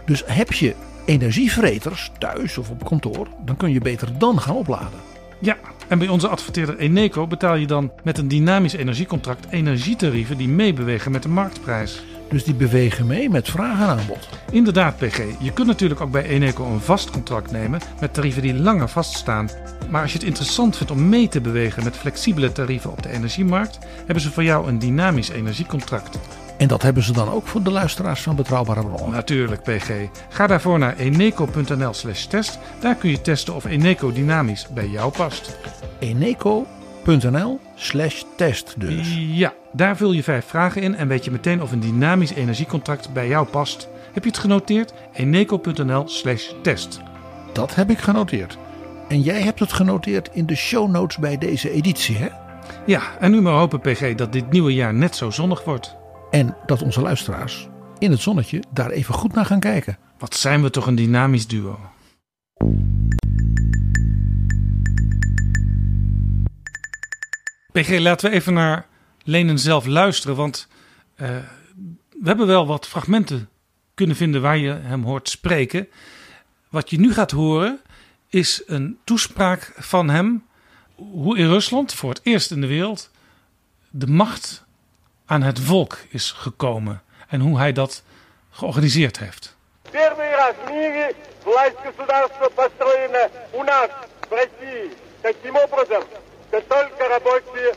[0.05, 0.75] Dus heb je
[1.05, 5.01] energievreters thuis of op kantoor, dan kun je beter dan gaan opladen.
[5.41, 5.57] Ja,
[5.89, 11.13] en bij onze adverteerder Eneco betaal je dan met een dynamisch energiecontract energietarieven die meebewegen
[11.13, 12.03] met de marktprijs.
[12.29, 14.29] Dus die bewegen mee met vraag en aanbod.
[14.51, 15.19] Inderdaad, PG.
[15.39, 19.49] Je kunt natuurlijk ook bij Eneco een vast contract nemen met tarieven die langer vaststaan.
[19.91, 23.11] Maar als je het interessant vindt om mee te bewegen met flexibele tarieven op de
[23.11, 26.19] energiemarkt, hebben ze voor jou een dynamisch energiecontract.
[26.59, 29.11] En dat hebben ze dan ook voor de luisteraars van Betrouwbare Bronnen.
[29.11, 29.91] Natuurlijk, PG.
[30.29, 32.59] Ga daarvoor naar eneco.nl/slash test.
[32.81, 35.59] Daar kun je testen of Eneco dynamisch bij jou past.
[35.99, 39.17] eneco.nl slash test dus.
[39.17, 43.13] Ja, daar vul je vijf vragen in en weet je meteen of een dynamisch energiecontract
[43.13, 43.89] bij jou past.
[44.13, 44.93] Heb je het genoteerd?
[45.13, 47.01] eneco.nl/slash test.
[47.53, 48.59] Dat heb ik genoteerd.
[49.09, 52.29] En jij hebt het genoteerd in de show notes bij deze editie, hè?
[52.87, 55.97] Ja, en nu maar hopen, PG, dat dit nieuwe jaar net zo zonnig wordt.
[56.31, 57.69] En dat onze luisteraars
[57.99, 59.99] in het zonnetje daar even goed naar gaan kijken.
[60.19, 61.79] Wat zijn we toch een dynamisch duo?
[67.73, 68.87] PG, laten we even naar
[69.26, 70.36] Lenen zelf luisteren.
[70.36, 70.68] Want
[71.16, 71.28] eh,
[72.10, 73.50] we hebben wel wat fragmenten
[73.94, 75.88] kunnen vinden waar je hem hoort spreken.
[76.70, 77.82] Wat je nu gaat horen
[78.30, 80.46] is een toespraak van hem.
[80.96, 83.12] Hoe in Rusland voor het eerst in de wereld
[83.90, 84.64] de macht
[85.26, 87.02] aan het volk is gekomen.
[87.28, 88.04] En hoe hij dat
[88.50, 89.56] georganiseerd heeft.
[89.92, 93.90] Первый раз в мире власть государства построена у нас,
[94.30, 96.04] в России, таким образом,
[96.48, 97.74] что только рабочие,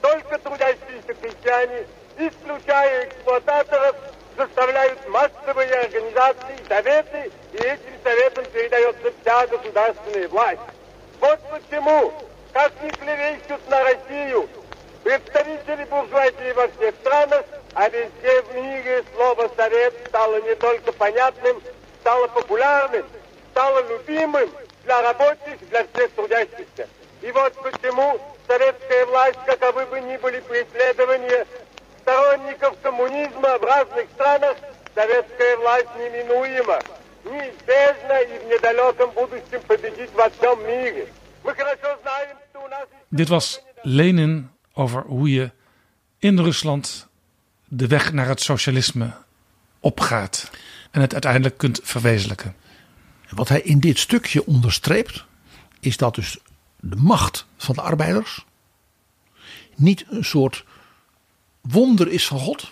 [0.00, 1.86] только трудящиеся крестьяне,
[2.18, 3.96] исключая эксплуататоров,
[4.36, 10.60] заставляют массовые организации, советы, и этим советам передается вся государственная власть.
[11.20, 12.12] Вот почему,
[12.52, 14.48] как ни клевещут на Россию,
[15.02, 17.44] представители буржуазии во всех странах,
[17.74, 21.60] а везде в мире слово «совет» стало не только понятным,
[22.00, 23.06] стало популярным,
[23.50, 24.50] стало любимым
[24.84, 26.88] для рабочих, для всех трудящихся.
[27.22, 31.45] И вот почему советская власть, каковы бы ни были преследования
[32.01, 34.57] сторонников коммунизма в разных странах,
[34.95, 36.79] советская власть неминуема,
[37.25, 41.07] неизбежна и в недалеком будущем победит во всем мире.
[41.43, 42.87] Мы хорошо знаем, что у нас...
[43.09, 45.51] Dit was Lenin over hoe je
[46.19, 47.07] in Rusland
[47.63, 49.13] de weg naar het socialisme
[49.79, 50.49] opgaat.
[50.91, 52.55] En het uiteindelijk kunt verwezenlijken.
[53.29, 55.25] Wat hij in dit stukje onderstreept,
[55.79, 56.39] is dat dus
[56.80, 58.44] de macht van de arbeiders
[59.78, 60.64] niet een soort
[61.60, 62.70] wonder is van God,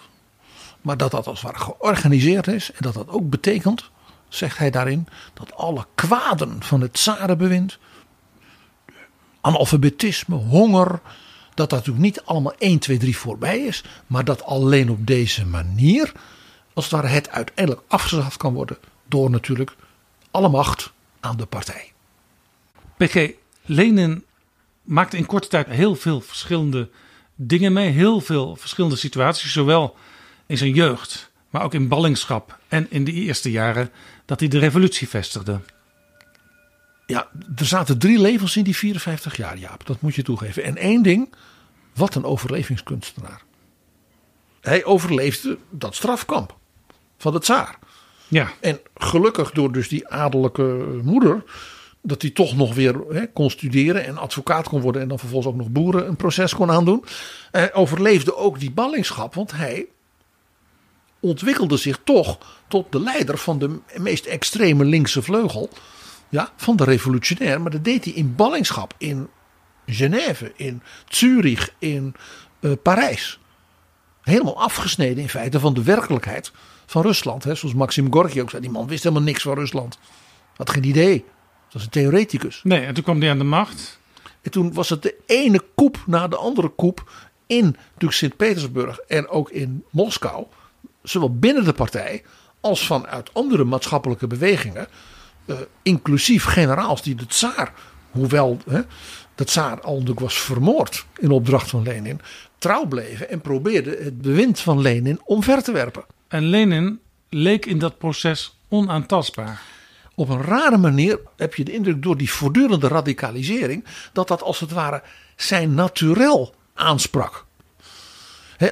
[0.81, 3.91] maar dat dat als het ware georganiseerd is en dat dat ook betekent,
[4.29, 7.79] zegt hij daarin, dat alle kwaden van het zarenbewind,
[9.41, 11.01] analfabetisme, honger,
[11.55, 15.47] dat dat natuurlijk niet allemaal 1, 2, 3 voorbij is, maar dat alleen op deze
[15.47, 16.13] manier,
[16.75, 18.79] als het ware, het uiteindelijk afgeschaft kan worden
[19.09, 19.77] door natuurlijk
[20.31, 21.93] alle macht aan de partij.
[22.97, 23.31] PG,
[23.67, 24.25] Lenin
[24.83, 26.89] maakte in korte tijd heel veel verschillende
[27.35, 27.91] dingen mee.
[27.91, 29.53] Heel veel verschillende situaties.
[29.53, 29.97] Zowel
[30.47, 32.59] in zijn jeugd, maar ook in ballingschap.
[32.69, 33.91] En in de eerste jaren
[34.25, 35.61] dat hij de revolutie vestigde.
[37.07, 39.87] Ja, er zaten drie levens in die 54 jaar, Jaap.
[39.87, 40.65] Dat moet je toegeven.
[40.65, 41.35] En één ding,
[41.95, 43.43] wat een overlevingskunstenaar.
[44.61, 46.57] Hij overleefde dat strafkamp
[47.19, 47.79] van de tsaar.
[48.29, 51.45] Ja, En gelukkig door dus die adellijke moeder.
[52.07, 55.03] Dat hij toch nog weer kon studeren en advocaat kon worden.
[55.03, 57.05] En dan vervolgens ook nog boeren een proces kon aandoen.
[57.51, 59.35] Hij overleefde ook die ballingschap.
[59.35, 59.87] Want hij
[61.21, 62.39] ontwikkelde zich toch
[62.69, 65.71] tot de leider van de meest extreme linkse vleugel.
[66.29, 67.61] Ja, van de revolutionair.
[67.61, 68.95] Maar dat deed hij in ballingschap.
[68.99, 69.29] In
[69.87, 72.15] Genève, in Zurich, in
[72.61, 73.39] eh, Parijs.
[74.23, 76.53] Helemaal afgesneden in feite van de werkelijkheid
[76.87, 77.45] van Rusland.
[77.45, 77.55] Hè.
[77.55, 78.63] Zoals Maxim Gorky ook zei.
[78.63, 79.99] Die man wist helemaal niks van Rusland.
[80.57, 81.25] Had geen idee.
[81.77, 82.61] Was een theoreticus.
[82.63, 83.99] nee, en toen kwam hij aan de macht.
[84.43, 87.11] En toen was het de ene koep na de andere koep
[87.47, 90.47] in natuurlijk Sint-Petersburg en ook in Moskou.
[91.03, 92.23] Zowel binnen de partij
[92.61, 94.87] als vanuit andere maatschappelijke bewegingen.
[95.45, 97.73] eh, inclusief generaals die de tsaar,
[98.11, 98.81] hoewel hè,
[99.35, 102.21] de tsaar al natuurlijk was vermoord in opdracht van Lenin,
[102.59, 106.05] trouw bleven en probeerden het bewind van Lenin omver te werpen.
[106.29, 109.76] En Lenin leek in dat proces onaantastbaar.
[110.17, 114.61] Op een rare manier heb je de indruk door die voortdurende radicalisering dat dat als
[114.61, 115.03] het ware
[115.37, 117.45] zijn naturel aansprak.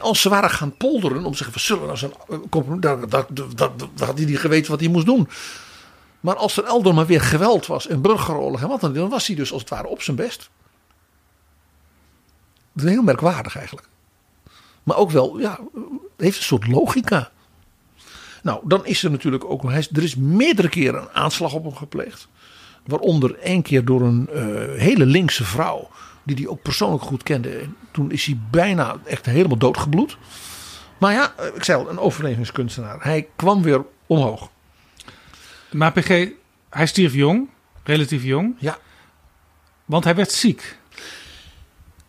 [0.00, 2.12] Als ze waren gaan polderen om te zeggen, we zullen zijn,
[2.50, 5.28] dan, dan, dan, dan had hij niet geweten wat hij moest doen.
[6.20, 9.26] Maar als er elders maar weer geweld was en burgeroorlog en wat dan, dan was
[9.26, 10.50] hij dus als het ware op zijn best.
[12.72, 13.88] Dat is heel merkwaardig eigenlijk.
[14.82, 15.58] Maar ook wel, ja,
[16.16, 17.30] heeft een soort logica.
[18.44, 21.74] Nou, dan is er natuurlijk ook, is- er is meerdere keren een aanslag op hem
[21.76, 22.28] gepleegd.
[22.86, 24.42] Waaronder één keer door een eh,
[24.80, 25.90] hele linkse vrouw,
[26.22, 27.58] die hij ook persoonlijk goed kende.
[27.58, 30.16] En toen is hij bijna echt helemaal doodgebloed.
[30.98, 33.02] Maar ja, eh, ik zei al, een overlevingskunstenaar.
[33.02, 34.50] Hij kwam weer omhoog.
[35.72, 36.28] Maar PG,
[36.70, 37.48] hij stierf jong,
[37.84, 38.78] relatief jong, Ja,
[39.84, 40.78] want hij werd ziek.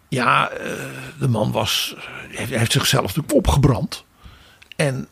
[0.09, 0.73] Ja, eh,
[1.19, 1.95] de man was,
[2.29, 4.05] hij heeft zichzelf natuurlijk opgebrand.
[4.75, 5.07] En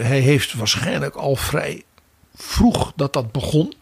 [0.00, 1.84] hij heeft waarschijnlijk al vrij
[2.34, 3.72] vroeg dat dat begon.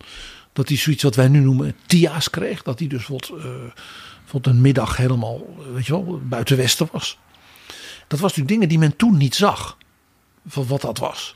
[0.52, 2.62] Dat hij zoiets wat wij nu noemen TIA's kreeg.
[2.62, 3.44] Dat hij dus wat, eh,
[4.30, 7.18] wat een middag helemaal, eh, weet je wel, buiten Westen was.
[8.06, 9.76] Dat was natuurlijk dingen die men toen niet zag.
[10.46, 11.34] Van wat dat was.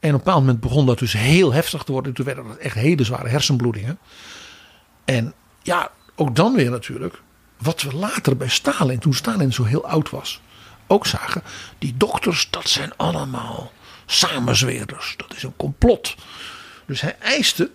[0.00, 2.12] En op een bepaald moment begon dat dus heel heftig te worden.
[2.12, 3.98] Toen werden dat echt hele zware hersenbloedingen.
[5.04, 7.22] En ja, ook dan weer natuurlijk.
[7.56, 10.40] Wat we later bij Stalin, toen Stalin zo heel oud was,
[10.86, 11.42] ook zagen.
[11.78, 13.72] Die dokters, dat zijn allemaal
[14.06, 15.14] samenzweerders.
[15.16, 16.14] Dat is een complot.
[16.86, 17.70] Dus hij eiste,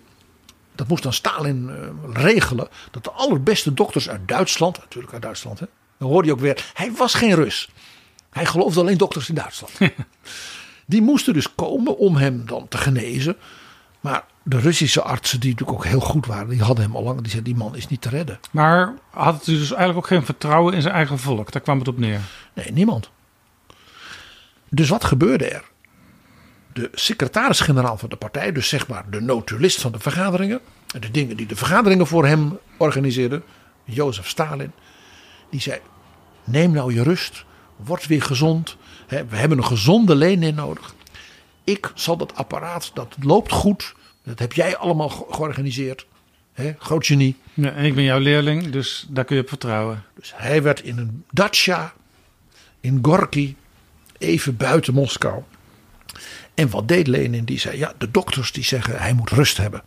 [0.74, 5.58] dat moest dan Stalin eh, regelen, dat de allerbeste dokters uit Duitsland, natuurlijk uit Duitsland,
[5.58, 5.66] hè,
[5.98, 7.68] dan hoorde je ook weer, hij was geen Rus.
[8.30, 9.72] Hij geloofde alleen dokters in Duitsland.
[10.86, 13.36] Die moesten dus komen om hem dan te genezen.
[14.00, 17.20] Maar de Russische artsen, die natuurlijk ook heel goed waren, die hadden hem al lang.
[17.20, 18.40] Die zeiden: die man is niet te redden.
[18.50, 21.52] Maar had hij dus eigenlijk ook geen vertrouwen in zijn eigen volk.
[21.52, 22.20] Daar kwam het op neer.
[22.54, 23.10] Nee, niemand.
[24.68, 25.70] Dus wat gebeurde er?
[26.72, 30.60] De secretaris-generaal van de partij, dus zeg maar de notulist van de vergaderingen,
[30.94, 33.42] en de dingen die de vergaderingen voor hem organiseerden,
[33.84, 34.72] Jozef Stalin,
[35.50, 35.80] die zei:
[36.44, 37.44] Neem nou je rust,
[37.76, 38.76] word weer gezond.
[39.08, 40.94] We hebben een gezonde Lenin nodig.
[41.64, 43.94] Ik zal dat apparaat, dat loopt goed,
[44.24, 46.06] dat heb jij allemaal ge- georganiseerd.
[46.52, 47.36] Hè, groot genie.
[47.54, 50.04] Ja, en ik ben jouw leerling, dus daar kun je op vertrouwen.
[50.14, 51.92] Dus hij werd in een dacha
[52.80, 53.54] in Gorky,
[54.18, 55.42] even buiten Moskou.
[56.54, 57.44] En wat deed Lenin?
[57.44, 59.82] Die zei, ja, de dokters die zeggen hij moet rust hebben.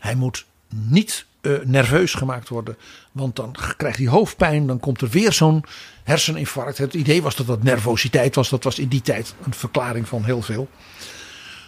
[0.00, 2.76] Hij moet niet eh, nerveus gemaakt worden,
[3.12, 4.66] want dan krijgt hij hoofdpijn.
[4.66, 5.64] Dan komt er weer zo'n
[6.02, 6.78] herseninfarct.
[6.78, 8.48] Het idee was dat dat nervositeit was.
[8.48, 10.68] Dat was in die tijd een verklaring van heel veel.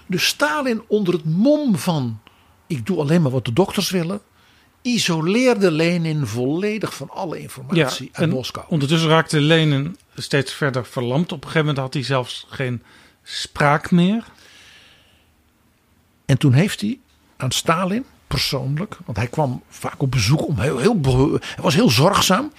[0.06, 2.20] Dus Stalin onder het mom van
[2.66, 4.20] ik doe alleen maar wat de dokters willen,
[4.82, 8.66] isoleerde Lenin volledig van alle informatie uit Moskou.
[8.68, 11.32] ondertussen raakte Lenin steeds verder verlamd.
[11.32, 12.82] Op een gegeven moment had hij zelfs geen
[13.22, 14.24] spraak meer.
[16.24, 16.98] En toen heeft hij
[17.36, 20.98] aan Stalin persoonlijk, want hij kwam vaak op bezoek om heel, heel
[21.40, 22.52] hij was heel zorgzaam.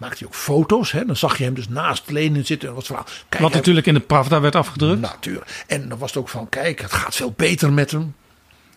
[0.00, 1.04] Maakte hij ook foto's, hè?
[1.04, 3.06] dan zag je hem dus naast Lenin zitten en wat verhaal.
[3.28, 5.00] Kijk, Wat natuurlijk in de Pravda werd afgedrukt.
[5.00, 5.64] Natuurlijk.
[5.66, 8.14] En dan was het ook van, kijk, het gaat veel beter met hem.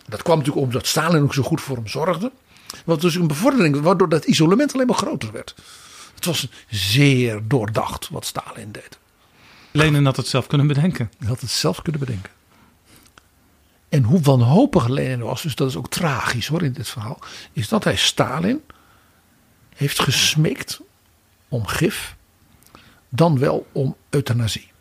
[0.08, 2.32] Dat kwam natuurlijk omdat Stalin ook zo goed voor hem zorgde.
[2.84, 5.54] Wat dus een bevordering, waardoor dat isolement alleen maar groter werd.
[6.14, 8.98] Het was zeer doordacht wat Stalin deed.
[9.70, 11.10] Lenin had het zelf kunnen bedenken.
[11.18, 12.30] Hij had het zelf kunnen bedenken.
[13.88, 17.18] En hoe wanhopig Lenin was, dus dat is ook tragisch hoor in dit verhaal,
[17.52, 18.62] is dat hij Stalin
[19.76, 20.80] heeft gesmeekt
[21.54, 22.16] om gif,
[23.08, 24.72] dan wel om euthanasie.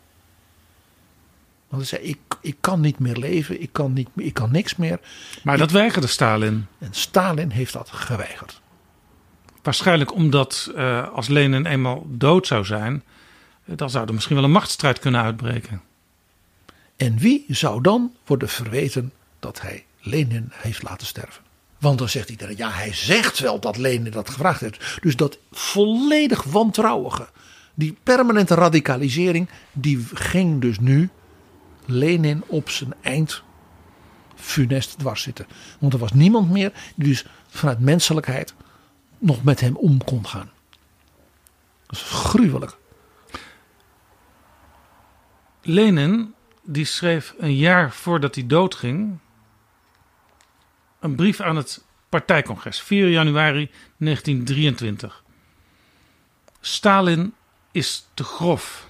[1.67, 4.75] Want hij zei, ik, ik kan niet meer leven, ik kan, niet, ik kan niks
[4.75, 4.99] meer.
[5.43, 6.65] Maar dat weigerde Stalin.
[6.79, 8.61] En Stalin heeft dat geweigerd.
[9.61, 13.03] Waarschijnlijk omdat eh, als Lenin eenmaal dood zou zijn,
[13.65, 15.81] eh, dan zou er misschien wel een machtsstrijd kunnen uitbreken.
[16.95, 21.43] En wie zou dan worden verweten dat hij Lenin heeft laten sterven?
[21.83, 24.97] Want dan zegt iedereen, ja, hij zegt wel dat Lenin dat gevraagd heeft.
[25.01, 27.27] Dus dat volledig wantrouwige,
[27.73, 31.09] die permanente radicalisering, die ging dus nu
[31.85, 33.43] Lenin op zijn eind
[34.35, 35.47] funest dwars zitten.
[35.79, 38.53] Want er was niemand meer die dus vanuit menselijkheid
[39.17, 40.51] nog met hem om kon gaan.
[41.85, 42.77] Dat is gruwelijk.
[45.61, 49.19] Lenin die schreef een jaar voordat hij doodging
[51.03, 55.23] een brief aan het partijcongres, 4 januari 1923.
[56.61, 57.33] Stalin
[57.71, 58.89] is te grof.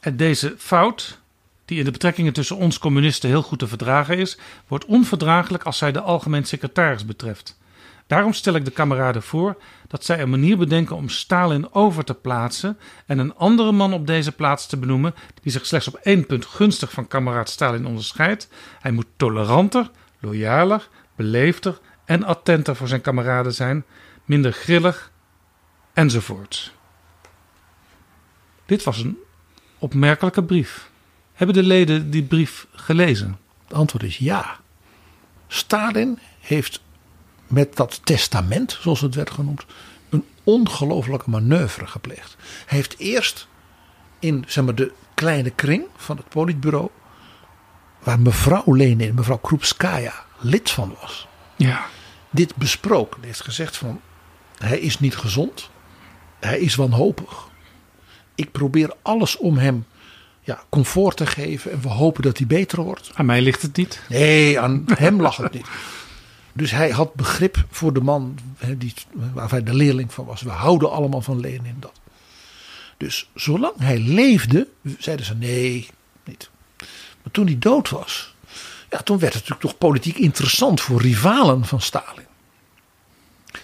[0.00, 1.20] En deze fout,
[1.64, 5.78] die in de betrekkingen tussen ons communisten heel goed te verdragen is, wordt onverdraaglijk als
[5.78, 7.58] zij de algemeen secretaris betreft.
[8.06, 9.56] Daarom stel ik de kameraden voor
[9.88, 14.06] dat zij een manier bedenken om Stalin over te plaatsen en een andere man op
[14.06, 18.48] deze plaats te benoemen die zich slechts op één punt gunstig van kameraad Stalin onderscheidt.
[18.80, 19.90] Hij moet toleranter,
[20.20, 23.84] loyaler, beleefder en attenter voor zijn kameraden zijn,
[24.24, 25.10] minder grillig
[25.92, 26.74] enzovoort.
[28.66, 29.18] Dit was een
[29.78, 30.90] opmerkelijke brief.
[31.32, 33.38] Hebben de leden die brief gelezen?
[33.64, 34.56] Het antwoord is ja.
[35.46, 36.82] Stalin heeft
[37.46, 39.66] met dat testament, zoals het werd genoemd,
[40.08, 42.36] een ongelofelijke manoeuvre gepleegd.
[42.66, 43.48] Hij heeft eerst
[44.18, 46.90] in zeg maar, de kleine kring van het politbureau,
[48.06, 51.26] waar mevrouw Lenin, mevrouw Krupskaya, lid van was,
[51.56, 51.86] Ja.
[52.30, 53.22] dit besproken.
[53.22, 54.00] Heeft gezegd van,
[54.58, 55.70] hij is niet gezond,
[56.40, 57.48] hij is wanhopig.
[58.34, 59.86] Ik probeer alles om hem
[60.40, 63.10] ja, comfort te geven en we hopen dat hij beter wordt.
[63.14, 64.00] Aan mij ligt het niet.
[64.08, 65.66] Nee, aan hem lag het niet.
[66.52, 70.42] Dus hij had begrip voor de man hè, die, waar hij de leerling van was.
[70.42, 72.00] We houden allemaal van Lenin dat.
[72.96, 75.88] Dus zolang hij leefde, zeiden ze nee.
[77.26, 78.34] Maar toen hij dood was,
[78.90, 82.26] ja, toen werd het natuurlijk toch politiek interessant voor rivalen van Stalin.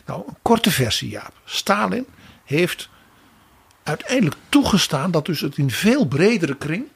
[0.07, 1.33] Nou, een korte versie, Jaap.
[1.45, 2.07] Stalin
[2.45, 2.89] heeft
[3.83, 6.87] uiteindelijk toegestaan dat dus het in veel bredere kring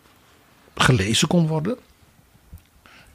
[0.74, 1.78] gelezen kon worden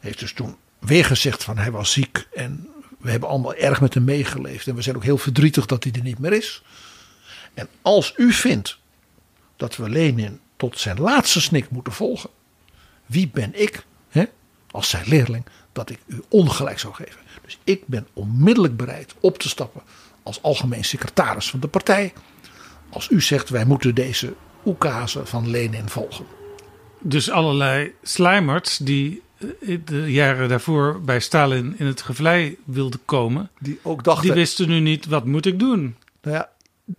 [0.02, 3.93] heeft dus toen weer gezegd van hij was ziek en we hebben allemaal erg met
[3.93, 6.64] hem meegeleefd en we zijn ook heel verdrietig dat hij er niet meer is.
[7.54, 8.78] En als u vindt
[9.56, 12.30] dat we Lenin tot zijn laatste snik moeten volgen,
[13.12, 14.24] wie ben ik hè,
[14.72, 17.20] als zijn leerling dat ik u ongelijk zou geven.
[17.43, 19.82] Dus ik ben onmiddellijk bereid op te stappen
[20.24, 22.14] als algemeen secretaris van de partij.
[22.89, 24.34] Als u zegt wij moeten deze
[24.66, 26.26] oekase van Lenin volgen.
[26.99, 29.22] Dus allerlei slijmers die
[29.62, 34.24] eh, de jaren daarvoor bij Stalin in het gevlei wilden komen, Die ook dachten.
[34.24, 35.95] die wisten nu niet wat moet ik doen.
[36.22, 36.49] Nou ja,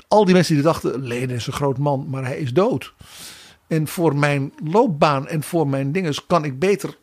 [0.08, 2.92] al die mensen die dachten, Lenin is een groot man, maar hij is dood.
[3.72, 6.96] En voor mijn loopbaan en voor mijn dinges kan ik beter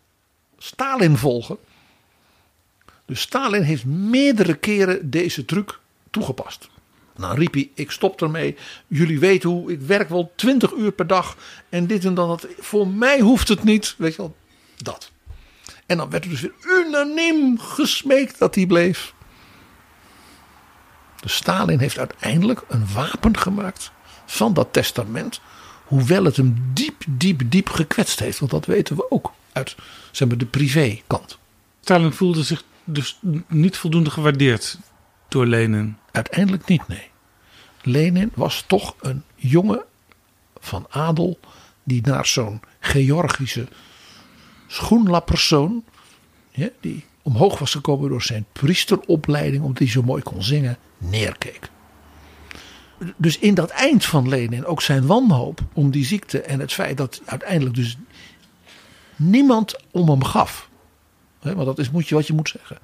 [0.57, 1.57] Stalin volgen.
[3.05, 6.69] Dus Stalin heeft meerdere keren deze truc toegepast.
[7.15, 8.55] Dan riep hij, ik stop ermee.
[8.87, 11.37] Jullie weten hoe, ik werk wel 20 uur per dag.
[11.69, 12.47] En dit en dat.
[12.59, 13.95] Voor mij hoeft het niet.
[13.97, 14.35] Weet je wel,
[14.77, 15.11] dat.
[15.85, 16.53] En dan werd er dus weer
[16.85, 19.13] unaniem gesmeekt dat hij bleef.
[21.21, 23.91] Dus Stalin heeft uiteindelijk een wapen gemaakt
[24.25, 25.41] van dat testament.
[25.89, 28.39] Hoewel het hem diep, diep, diep gekwetst heeft.
[28.39, 29.75] Want dat weten we ook uit
[30.11, 31.37] zeg maar, de privékant.
[31.81, 34.77] Stalin voelde zich dus niet voldoende gewaardeerd
[35.27, 35.97] door Lenin.
[36.11, 37.07] Uiteindelijk niet, nee.
[37.81, 39.83] Lenin was toch een jongen
[40.59, 41.39] van adel
[41.83, 43.67] die naar zo'n Georgische
[44.67, 45.83] schoenlappersoon,
[46.49, 51.69] ja, die omhoog was gekomen door zijn priesteropleiding, omdat hij zo mooi kon zingen, neerkeek.
[53.17, 56.97] Dus in dat eind van Lenin ook zijn wanhoop om die ziekte en het feit
[56.97, 57.97] dat uiteindelijk dus
[59.15, 60.69] niemand om hem gaf.
[61.39, 62.77] Hè, want dat is moet je, wat je moet zeggen.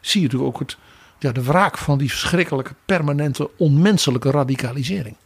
[0.00, 0.76] Zie je natuurlijk ook het,
[1.18, 5.16] ja, de wraak van die verschrikkelijke, permanente, onmenselijke radicalisering.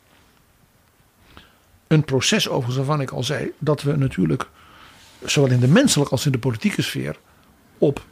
[1.86, 4.48] Een proces overigens waarvan ik al zei dat we natuurlijk
[5.24, 7.18] zowel in de menselijke als in de politieke sfeer
[7.78, 8.04] op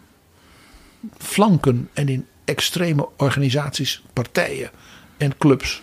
[1.18, 4.70] flanken en in extreme organisaties, partijen
[5.16, 5.82] en clubs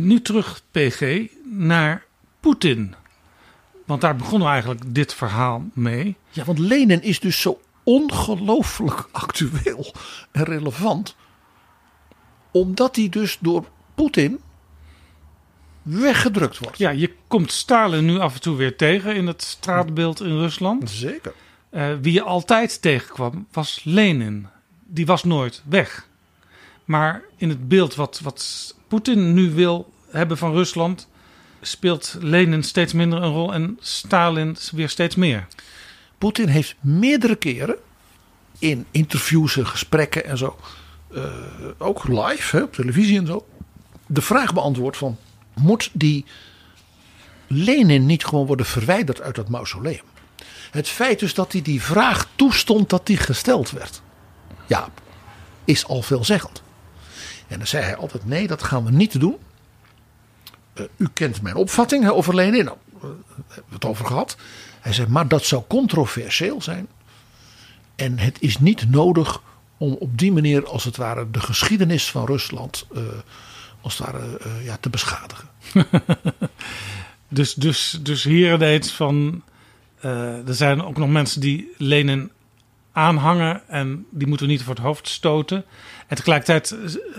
[0.00, 2.04] Nu terug, PG, naar
[2.40, 2.94] Poetin.
[3.84, 6.16] Want daar begonnen we eigenlijk dit verhaal mee.
[6.30, 9.94] Ja, want Lenin is dus zo ongelooflijk actueel
[10.32, 11.16] en relevant.
[12.50, 14.40] Omdat hij dus door Poetin
[15.82, 16.78] weggedrukt wordt.
[16.78, 20.90] Ja, je komt Stalin nu af en toe weer tegen in het straatbeeld in Rusland.
[20.90, 21.34] Zeker.
[21.70, 24.46] Eh, wie je altijd tegenkwam was Lenin.
[24.84, 26.06] Die was nooit weg.
[26.84, 31.08] Maar in het beeld wat, wat Poetin nu wil hebben van Rusland,
[31.60, 35.46] speelt Lenin steeds minder een rol en Stalin weer steeds meer.
[36.18, 37.76] Poetin heeft meerdere keren
[38.58, 40.56] in interviews en gesprekken en zo,
[41.14, 41.24] eh,
[41.78, 43.46] ook live hè, op televisie en zo,
[44.06, 45.16] de vraag beantwoord van
[45.54, 46.24] moet die
[47.46, 50.04] Lenin niet gewoon worden verwijderd uit dat mausoleum?
[50.70, 54.02] Het feit dus dat hij die vraag toestond dat die gesteld werd,
[54.66, 54.88] ja,
[55.64, 56.62] is al veelzeggend.
[57.48, 59.36] En dan zei hij altijd: nee, dat gaan we niet doen.
[60.74, 62.64] Uh, u kent mijn opvatting over Lenin.
[62.64, 63.02] Nou, uh,
[63.48, 64.36] hebben het over gehad.
[64.80, 66.88] Hij zei: maar dat zou controversieel zijn.
[67.96, 69.40] En het is niet nodig
[69.76, 73.02] om op die manier als het ware de geschiedenis van Rusland eh,
[73.80, 75.48] als het ware eh, ja, te beschadigen.
[77.30, 79.42] Dus, dus, dus hier deed van.
[80.00, 82.30] eh, er zijn ook nog mensen die Lenin
[82.98, 85.64] aanhangen en die moeten we niet voor het hoofd stoten.
[86.06, 86.76] En tegelijkertijd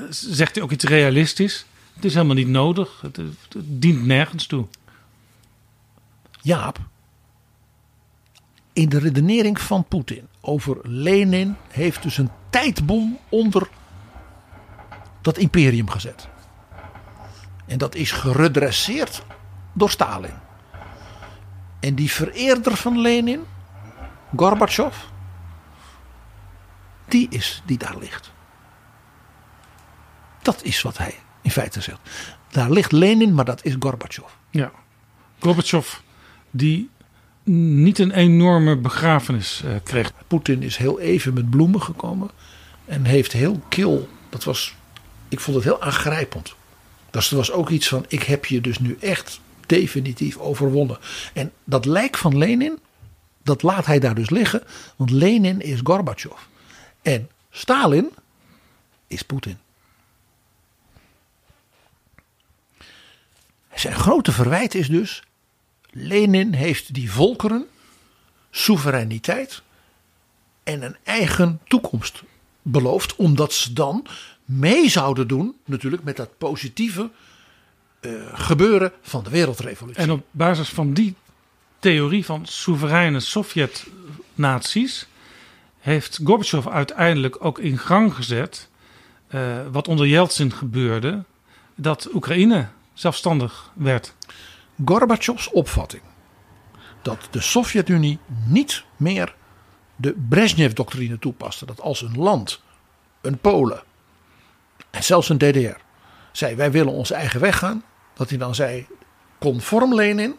[0.10, 1.66] zegt hij ook iets realistisch.
[1.94, 3.02] Het is helemaal niet nodig.
[3.02, 4.68] Het, het dient nergens toe.
[6.42, 6.80] Jaap,
[8.74, 13.70] in de redenering van Poetin over Lenin heeft dus een tijdbom onder
[15.22, 16.28] dat imperium gezet.
[17.66, 19.24] En dat is geredresseerd
[19.74, 20.34] door Stalin.
[21.80, 23.42] En die vereerder van Lenin,
[24.36, 24.96] Gorbachev,
[27.12, 28.32] die is die daar ligt.
[30.42, 32.00] Dat is wat hij in feite zegt.
[32.50, 34.28] Daar ligt Lenin, maar dat is Gorbachev.
[34.50, 34.72] Ja.
[35.40, 35.94] Gorbachev,
[36.52, 36.90] die
[37.52, 40.14] niet een enorme begrafenis eh, kreeg.
[40.28, 42.30] Poetin is heel even met bloemen gekomen.
[42.86, 44.10] En heeft heel kil.
[44.30, 44.76] Dat was.
[45.30, 46.56] Ik vond het heel aangrijpend.
[47.10, 48.06] Dus er was ook iets van.
[48.08, 50.98] Ik heb je dus nu echt definitief overwonnen.
[51.34, 52.80] En dat lijk van Lenin.
[53.44, 54.64] Dat laat hij daar dus liggen.
[54.96, 56.38] Want Lenin is Gorbachev.
[57.02, 58.10] En Stalin
[59.08, 59.58] is Poetin.
[63.74, 65.24] Zijn grote verwijt is dus.
[65.92, 67.68] Lenin heeft die volkeren
[68.52, 69.62] soevereiniteit
[70.64, 72.24] en een eigen toekomst
[72.62, 73.16] beloofd.
[73.16, 74.06] Omdat ze dan
[74.46, 77.10] mee zouden doen natuurlijk met dat positieve
[78.00, 80.02] eh, gebeuren van de wereldrevolutie.
[80.02, 81.16] En op basis van die
[81.80, 85.08] theorie van soevereine Sovjet-naties
[85.80, 88.70] heeft Gorbachev uiteindelijk ook in gang gezet
[89.28, 91.24] eh, wat onder Yeltsin gebeurde,
[91.76, 94.16] dat Oekraïne zelfstandig werd.
[94.86, 96.02] Gorbachevs opvatting
[97.02, 99.36] dat de Sovjet-Unie niet meer
[99.96, 101.66] de Brezhnev-doctrine toepaste.
[101.66, 102.62] Dat als een land,
[103.22, 103.84] een Polen
[104.90, 105.78] en zelfs een DDR
[106.32, 107.84] zei wij willen onze eigen weg gaan.
[108.14, 108.88] Dat hij dan zei
[109.40, 110.36] conform Lenin,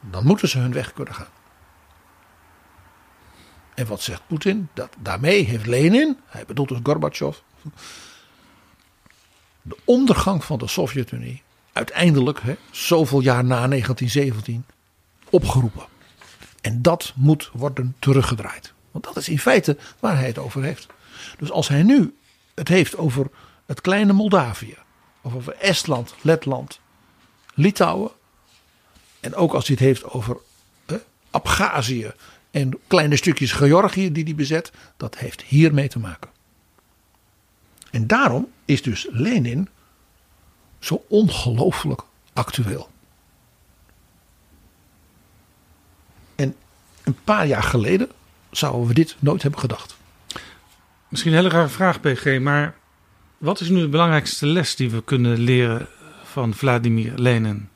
[0.00, 1.41] dan moeten ze hun weg kunnen gaan.
[3.74, 4.68] En wat zegt Poetin?
[4.74, 7.36] Dat, daarmee heeft Lenin, hij bedoelt dus Gorbachev,
[9.62, 11.42] de ondergang van de Sovjet-Unie
[11.72, 14.66] uiteindelijk, hè, zoveel jaar na 1917,
[15.30, 15.86] opgeroepen.
[16.60, 18.72] En dat moet worden teruggedraaid.
[18.90, 20.86] Want dat is in feite waar hij het over heeft.
[21.38, 22.16] Dus als hij nu
[22.54, 23.30] het heeft over
[23.66, 24.76] het kleine Moldavië,
[25.20, 26.80] of over Estland, Letland,
[27.54, 28.10] Litouwen,
[29.20, 30.36] en ook als hij het heeft over
[31.30, 32.10] Abhazie
[32.52, 36.30] en kleine stukjes Georgië die hij bezet, dat heeft hiermee te maken.
[37.90, 39.68] En daarom is dus Lenin
[40.78, 42.02] zo ongelooflijk
[42.32, 42.90] actueel.
[46.34, 46.54] En
[47.04, 48.08] een paar jaar geleden
[48.50, 49.96] zouden we dit nooit hebben gedacht.
[51.08, 52.74] Misschien een hele rare vraag, PG, maar
[53.38, 55.86] wat is nu de belangrijkste les die we kunnen leren
[56.24, 57.68] van Vladimir Lenin?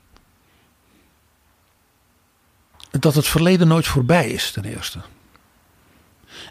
[2.90, 5.00] Dat het verleden nooit voorbij is, ten eerste.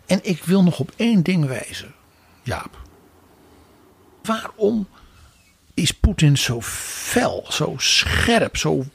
[0.06, 1.94] En ik wil nog op één ding wijzen,
[2.44, 2.82] Jaap.
[4.24, 4.88] Waarom
[5.74, 8.86] is Poetin zo fel, zo scherp, zo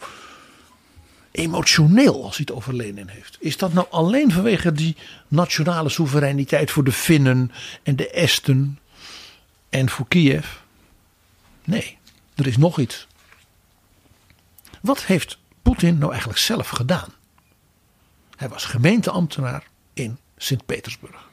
[1.31, 3.37] emotioneel als hij het over Lenin heeft?
[3.41, 4.97] Is dat nou alleen vanwege die
[5.29, 7.53] nationale soevereiniteit voor de Finnen
[7.83, 8.79] en de Esten
[9.69, 10.47] en voor Kiev?
[11.65, 11.99] Nee,
[12.35, 13.07] er is nog iets.
[14.81, 17.09] Wat heeft Poetin nou eigenlijk zelf gedaan?
[18.41, 21.29] Hij was gemeenteambtenaar in Sint-Petersburg.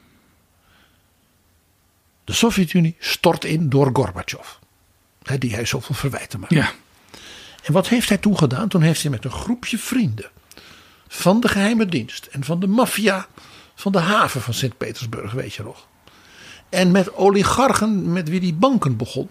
[2.24, 4.48] De Sovjet-Unie stort in door Gorbachev.
[5.22, 6.52] Hè, die hij zoveel verwijten maakt.
[6.52, 6.72] Ja,
[7.62, 8.68] En wat heeft hij toen gedaan?
[8.68, 10.30] Toen heeft hij met een groepje vrienden
[11.06, 13.26] van de geheime dienst en van de maffia
[13.74, 15.86] van de haven van Sint-Petersburg, weet je nog.
[16.68, 19.28] En met oligarchen met wie die banken begon.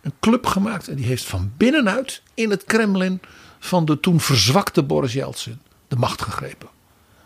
[0.00, 3.20] Een club gemaakt en die heeft van binnenuit in het Kremlin
[3.58, 6.68] van de toen verzwakte Boris Yeltsin de macht gegrepen.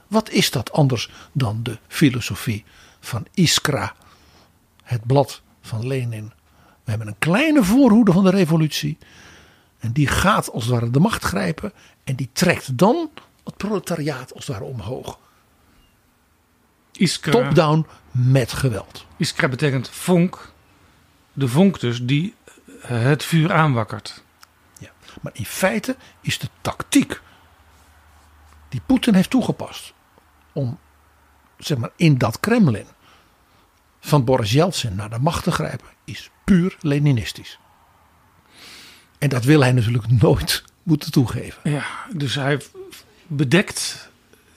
[0.07, 2.65] Wat is dat anders dan de filosofie
[3.01, 3.95] van Iskra,
[4.83, 6.33] het blad van Lenin?
[6.85, 8.99] We hebben een kleine voorhoede van de revolutie.
[9.79, 11.73] En die gaat als het ware de macht grijpen.
[12.05, 13.11] En die trekt dan
[13.45, 15.19] het proletariaat als het ware omhoog.
[16.93, 19.07] Iskra, Top-down met geweld.
[19.17, 20.53] Iskra betekent vonk.
[21.33, 22.35] De vonk dus die
[22.83, 24.23] eh, het vuur aanwakkert.
[24.79, 24.91] Ja.
[25.21, 27.21] Maar in feite is de tactiek
[28.69, 29.93] die Poetin heeft toegepast.
[30.53, 30.79] Om
[31.59, 32.87] zeg maar in dat Kremlin
[34.01, 35.87] van Boris Yeltsin naar de macht te grijpen.
[36.05, 37.59] Is puur Leninistisch.
[39.19, 41.71] En dat wil hij natuurlijk nooit moeten toegeven.
[41.71, 42.61] Ja, dus hij
[43.27, 44.11] bedekt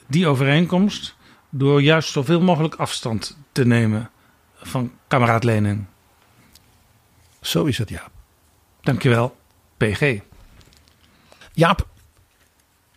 [0.08, 1.16] die overeenkomst
[1.50, 4.10] door juist zoveel mogelijk afstand te nemen
[4.56, 5.88] van kameraad Lenin.
[7.42, 8.12] Zo is het, Jaap.
[8.82, 9.38] Dankjewel,
[9.78, 10.20] PG.
[11.54, 11.88] Jaap,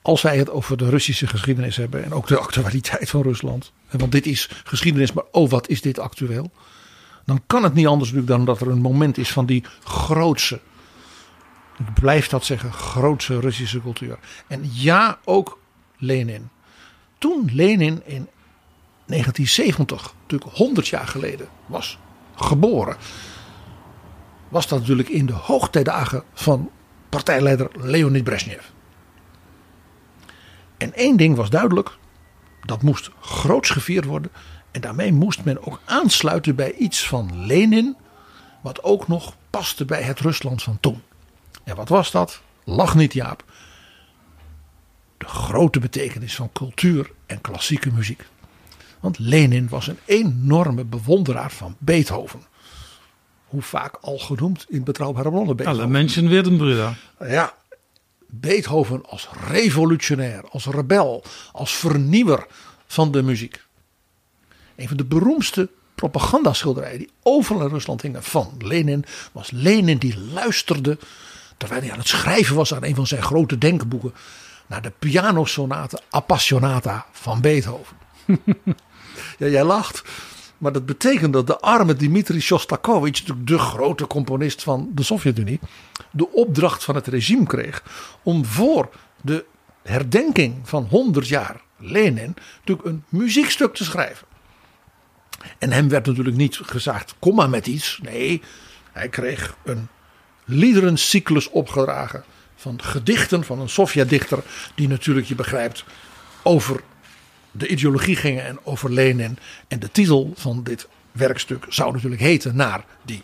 [0.05, 4.13] als wij het over de Russische geschiedenis hebben en ook de actualiteit van Rusland, want
[4.13, 6.51] dit is geschiedenis, maar oh wat is dit actueel,
[7.25, 10.61] dan kan het niet anders natuurlijk dan dat er een moment is van die grootse,
[11.79, 14.19] ik blijf dat zeggen, grootse Russische cultuur.
[14.47, 15.59] En ja, ook
[15.99, 16.49] Lenin.
[17.19, 18.29] Toen Lenin in
[19.07, 21.99] 1970, natuurlijk 100 jaar geleden, was
[22.35, 22.97] geboren,
[24.49, 26.71] was dat natuurlijk in de hoogtijdagen van
[27.09, 28.74] partijleider Leonid Brezhnev.
[30.77, 31.97] En één ding was duidelijk,
[32.65, 34.31] dat moest groots gevierd worden.
[34.71, 37.97] En daarmee moest men ook aansluiten bij iets van Lenin,
[38.61, 41.03] wat ook nog paste bij het Rusland van toen.
[41.65, 42.41] En wat was dat?
[42.65, 43.45] Lach niet Jaap.
[45.19, 48.27] De grote betekenis van cultuur en klassieke muziek.
[49.01, 52.41] Want Lenin was een enorme bewonderaar van Beethoven.
[53.45, 55.57] Hoe vaak al genoemd in betrouwbare bronnen.
[55.57, 55.81] Beethoven.
[55.81, 56.99] Alle mensen werden broeder.
[57.19, 57.55] Ja,
[58.41, 62.47] Beethoven als revolutionair, als rebel, als vernieuwer
[62.87, 63.63] van de muziek.
[64.77, 70.19] Een van de beroemdste propagandaschilderijen die overal in Rusland hingen van Lenin was Lenin die
[70.19, 70.99] luisterde
[71.57, 74.15] terwijl hij aan het schrijven was aan een van zijn grote denkboeken
[74.67, 77.97] naar de pianosonate Appassionata van Beethoven.
[79.39, 80.03] ja, jij lacht.
[80.65, 85.61] Maar dat betekent dat de arme Dmitri Shostakovich, natuurlijk de grote componist van de Sovjet-Unie,
[86.11, 87.83] de opdracht van het regime kreeg
[88.23, 89.45] om voor de
[89.83, 94.27] herdenking van 100 jaar Lenin natuurlijk een muziekstuk te schrijven.
[95.59, 97.99] En hem werd natuurlijk niet gezegd, kom maar met iets.
[98.03, 98.43] Nee,
[98.93, 99.89] hij kreeg een
[100.45, 102.25] liederencyclus opgedragen
[102.57, 104.43] van gedichten van een Sovjet-dichter
[104.75, 105.85] die natuurlijk, je begrijpt,
[106.43, 106.81] over
[107.57, 109.39] de ideologie gingen en over Lenin.
[109.69, 113.23] En de titel van dit werkstuk zou natuurlijk heten naar die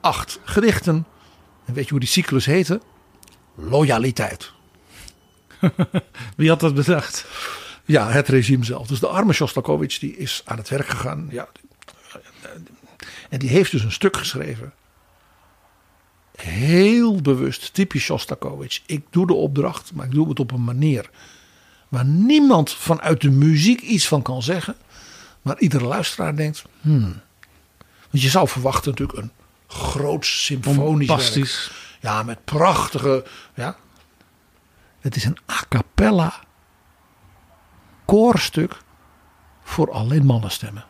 [0.00, 1.06] acht gedichten.
[1.64, 2.80] En weet je hoe die cyclus heette?
[3.54, 4.52] Loyaliteit.
[6.36, 7.26] Wie had dat bedacht?
[7.84, 8.86] Ja, het regime zelf.
[8.86, 11.28] Dus de arme Shostakovich die is aan het werk gegaan.
[11.30, 11.48] Ja,
[13.28, 14.72] en die heeft dus een stuk geschreven.
[16.36, 18.82] Heel bewust, typisch Shostakovich.
[18.86, 21.10] Ik doe de opdracht, maar ik doe het op een manier
[21.88, 24.76] waar niemand vanuit de muziek iets van kan zeggen.
[25.42, 27.20] Maar iedere luisteraar denkt, hmm.
[28.10, 29.30] Want je zou verwachten natuurlijk een
[29.66, 31.66] groot symfonisch Fantastisch.
[31.68, 31.98] werk.
[32.00, 33.24] Ja, met prachtige,
[33.54, 33.76] ja.
[35.00, 36.34] Het is een a cappella
[38.04, 38.76] koorstuk
[39.62, 40.84] voor alleen mannenstemmen.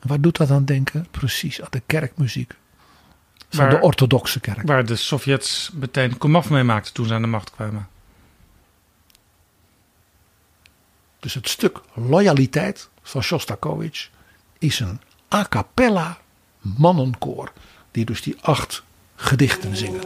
[0.00, 1.06] En waar doet dat aan denken?
[1.10, 2.54] Precies aan de kerkmuziek.
[3.48, 4.66] Van Waar- de orthodoxe kerk.
[4.66, 7.88] Waar de Sovjets meteen komaf mee maakten toen ze aan de macht kwamen.
[11.20, 14.10] Dus het stuk Loyaliteit van Shostakovich
[14.58, 15.00] is een
[15.34, 16.18] a cappella
[16.60, 17.52] mannenkoor.
[17.90, 18.82] Die dus die acht
[19.16, 20.00] gedichten zingen.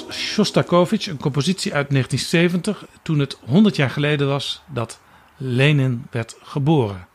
[0.00, 5.00] Was Shostakovich, een compositie uit 1970, toen het 100 jaar geleden was dat
[5.36, 7.08] Lenin werd geboren.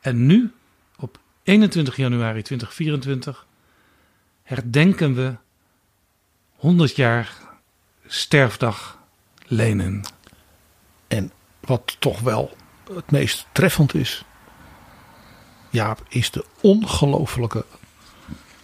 [0.00, 0.52] En nu,
[0.96, 3.46] op 21 januari 2024,
[4.42, 5.34] herdenken we
[6.56, 7.36] 100 jaar
[8.06, 8.98] sterfdag
[9.46, 10.04] Lenin.
[11.08, 12.56] En wat toch wel
[12.94, 14.24] het meest treffend is.
[15.70, 17.64] Jaap, is de ongelofelijke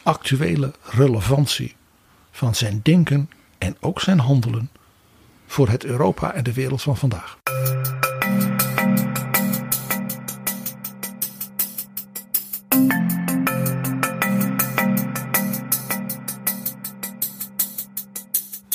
[0.02, 1.76] actuele relevantie
[2.30, 4.70] van zijn denken en ook zijn handelen
[5.46, 7.38] voor het Europa en de wereld van vandaag.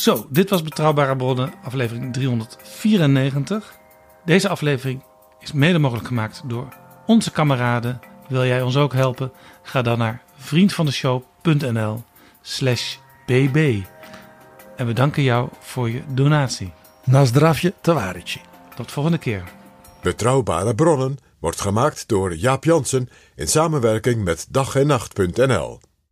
[0.03, 3.77] Zo, dit was Betrouwbare Bronnen, aflevering 394.
[4.25, 5.03] Deze aflevering
[5.39, 6.67] is mede mogelijk gemaakt door
[7.05, 7.99] onze kameraden.
[8.27, 9.31] Wil jij ons ook helpen?
[9.61, 12.03] Ga dan naar vriendvandeshow.nl
[12.41, 12.95] slash
[13.25, 13.83] bb.
[14.75, 16.73] En we danken jou voor je donatie.
[17.03, 18.41] Na zdravje tavarici.
[18.75, 19.43] Tot volgende keer.
[20.01, 25.79] Betrouwbare bronnen wordt gemaakt door Jaap Jansen in samenwerking met dag en nacht.nl.